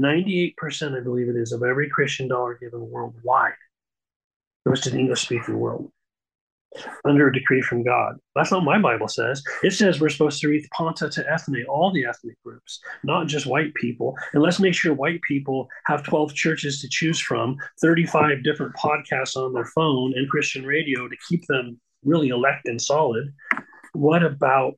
[0.00, 0.54] 98%,
[0.98, 3.52] I believe it is, of every Christian dollar given worldwide
[4.66, 5.90] goes to the English speaking world
[7.04, 8.16] under a decree from God.
[8.34, 9.42] That's not my Bible says.
[9.62, 13.46] It says we're supposed to read Panta ta ethne, all the ethnic groups, not just
[13.46, 14.14] white people.
[14.32, 19.36] And let's make sure white people have 12 churches to choose from, 35 different podcasts
[19.36, 23.32] on their phone, and Christian radio to keep them really elect and solid.
[23.92, 24.74] What about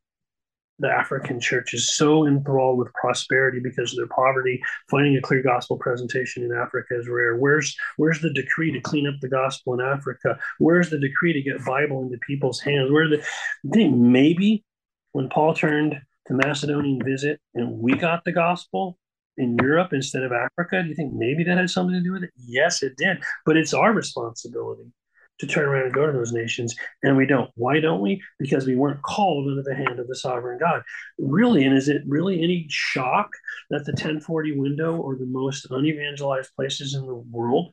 [0.79, 4.61] the African church is so enthralled with prosperity because of their poverty.
[4.91, 7.37] Finding a clear gospel presentation in Africa is rare.
[7.37, 10.39] Where's where's the decree to clean up the gospel in Africa?
[10.59, 12.91] Where's the decree to get Bible into people's hands?
[12.91, 13.25] Where the
[13.73, 14.65] think maybe
[15.13, 18.99] when Paul turned to Macedonian visit and we got the gospel
[19.37, 22.25] in Europe instead of Africa, do you think maybe that had something to do with
[22.25, 22.31] it?
[22.37, 23.19] Yes, it did.
[23.47, 24.93] But it's our responsibility
[25.41, 27.51] to turn around and go to those nations, and we don't.
[27.57, 28.23] Why don't we?
[28.39, 30.83] Because we weren't called under the hand of the sovereign God.
[31.19, 33.31] Really, and is it really any shock
[33.71, 37.73] that the 10/40 window or the most unevangelized places in the world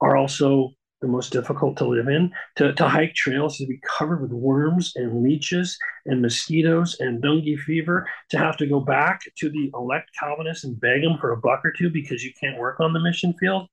[0.00, 2.32] are also the most difficult to live in?
[2.56, 7.58] To, to hike trails, to be covered with worms and leeches and mosquitoes and dengue
[7.60, 11.36] fever, to have to go back to the elect Calvinists and beg them for a
[11.36, 13.68] buck or two because you can't work on the mission field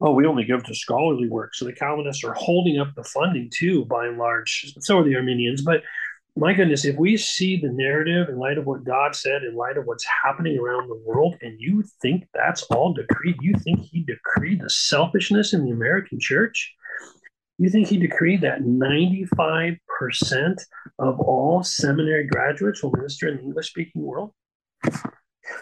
[0.00, 1.54] oh, we only give to scholarly work.
[1.54, 4.74] So the Calvinists are holding up the funding too, by and large.
[4.80, 5.62] So are the Arminians.
[5.62, 5.82] But
[6.36, 9.76] my goodness, if we see the narrative in light of what God said, in light
[9.76, 14.04] of what's happening around the world, and you think that's all decreed, you think He
[14.04, 16.72] decreed the selfishness in the American church?
[17.58, 19.78] You think He decreed that 95%
[20.98, 24.32] of all seminary graduates will minister in the English speaking world?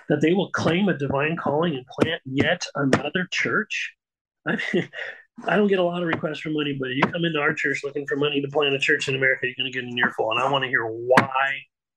[0.09, 3.95] That they will claim a divine calling and plant yet another church?
[4.49, 4.89] I mean,
[5.47, 7.83] I don't get a lot of requests for money, but you come into our church
[7.85, 10.31] looking for money to plant a church in America, you're going to get an earful.
[10.31, 11.53] And I want to hear why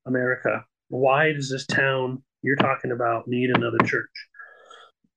[0.05, 4.09] America, why does this town you're talking about need another church?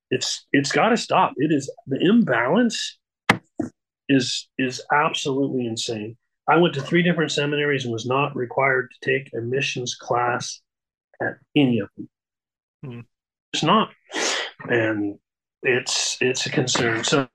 [0.09, 1.33] It's it's got to stop.
[1.37, 2.97] It is the imbalance
[4.07, 6.17] is is absolutely insane.
[6.47, 10.61] I went to three different seminaries and was not required to take a missions class
[11.21, 12.09] at any of them.
[12.83, 12.99] Hmm.
[13.51, 13.89] It's not,
[14.69, 15.17] and
[15.65, 17.03] it's it's a concern.
[17.03, 17.27] So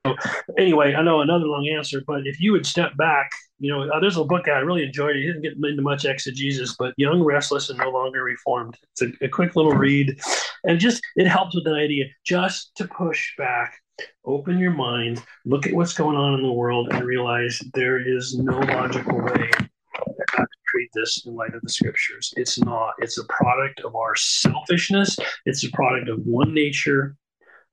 [0.57, 3.29] anyway, I know another long answer, but if you would step back,
[3.59, 5.15] you know, uh, there's a book I really enjoyed.
[5.15, 8.77] He didn't get into much exegesis, but Young, Restless, and No Longer Reformed.
[8.91, 10.19] It's a, a quick little read,
[10.63, 13.77] and just it helps with an idea just to push back.
[14.25, 18.35] Open your mind, look at what's going on in the world, and realize there is
[18.35, 22.33] no logical way to treat this in light of the scriptures.
[22.37, 22.93] It's not.
[22.99, 25.17] It's a product of our selfishness.
[25.45, 27.15] It's a product of one nature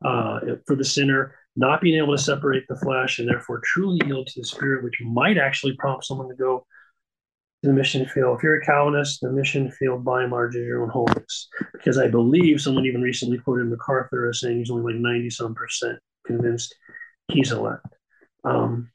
[0.04, 4.26] uh, for the sinner, not being able to separate the flesh and therefore truly yield
[4.28, 6.64] to the spirit, which might actually prompt someone to go
[7.62, 8.36] to the mission field.
[8.36, 11.48] If you're a Calvinist, the mission field by and large is your own holiness.
[11.72, 15.54] Because I believe someone even recently quoted MacArthur as saying he's only like 90 some
[15.54, 16.74] percent convinced
[17.28, 17.86] he's elect.
[18.44, 18.90] Um,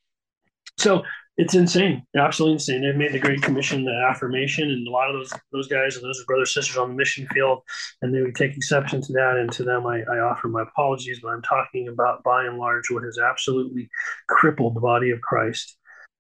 [0.78, 1.04] so
[1.36, 2.82] it's insane, absolutely insane.
[2.82, 6.06] They've made the Great Commission the affirmation, and a lot of those those guys and
[6.06, 7.64] those brothers sisters on the mission field,
[8.02, 9.38] and they would take exception to that.
[9.38, 11.22] And to them, I, I offer my apologies.
[11.22, 13.90] But I'm talking about, by and large, what has absolutely
[14.28, 15.76] crippled the body of Christ,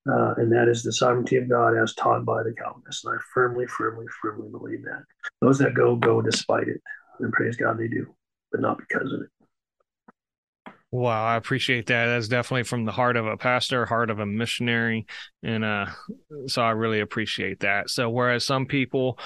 [0.09, 3.05] uh, and that is the sovereignty of God as taught by the Calvinists.
[3.05, 5.03] And I firmly, firmly, firmly believe that
[5.41, 6.81] those that go go despite it,
[7.19, 8.07] and praise God they do,
[8.51, 9.29] but not because of it.
[10.93, 12.05] Wow, I appreciate that.
[12.05, 15.07] That's definitely from the heart of a pastor, heart of a missionary,
[15.41, 15.87] and uh,
[16.45, 17.89] so I really appreciate that.
[17.89, 19.17] So, whereas some people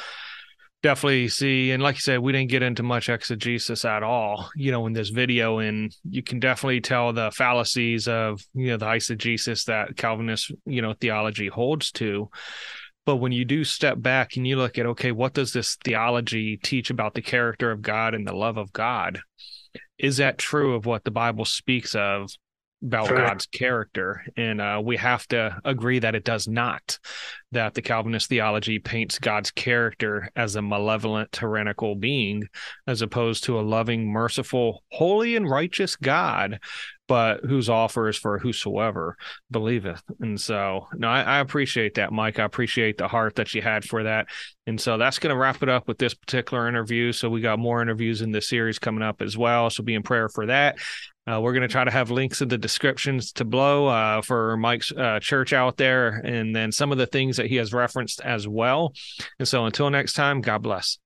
[0.81, 4.71] definitely see, and like you said, we didn't get into much exegesis at all, you
[4.71, 8.85] know, in this video, and you can definitely tell the fallacies of you know the
[8.85, 12.29] eisegesis that Calvinist you know theology holds to.
[13.05, 16.55] But when you do step back and you look at, okay, what does this theology
[16.63, 19.19] teach about the character of God and the love of God?
[19.97, 22.29] Is that true of what the Bible speaks of
[22.83, 23.17] about sure.
[23.17, 24.23] God's character?
[24.35, 26.99] And uh, we have to agree that it does not.
[27.51, 32.43] That the Calvinist theology paints God's character as a malevolent, tyrannical being,
[32.85, 36.59] as opposed to a loving, merciful, holy, and righteous God
[37.07, 39.15] but whose offer is for whosoever
[39.49, 40.03] believeth.
[40.19, 42.37] And so, no, I, I, appreciate that, Mike.
[42.37, 44.27] I appreciate the heart that you had for that.
[44.65, 47.13] And so that's going to wrap it up with this particular interview.
[47.13, 49.69] So we got more interviews in this series coming up as well.
[49.69, 50.77] So be in prayer for that.
[51.29, 54.55] Uh, we're going to try to have links in the descriptions to blow uh, for
[54.57, 58.21] Mike's uh, church out there, and then some of the things that he has referenced
[58.21, 58.93] as well.
[59.39, 60.99] And so until next time, God bless.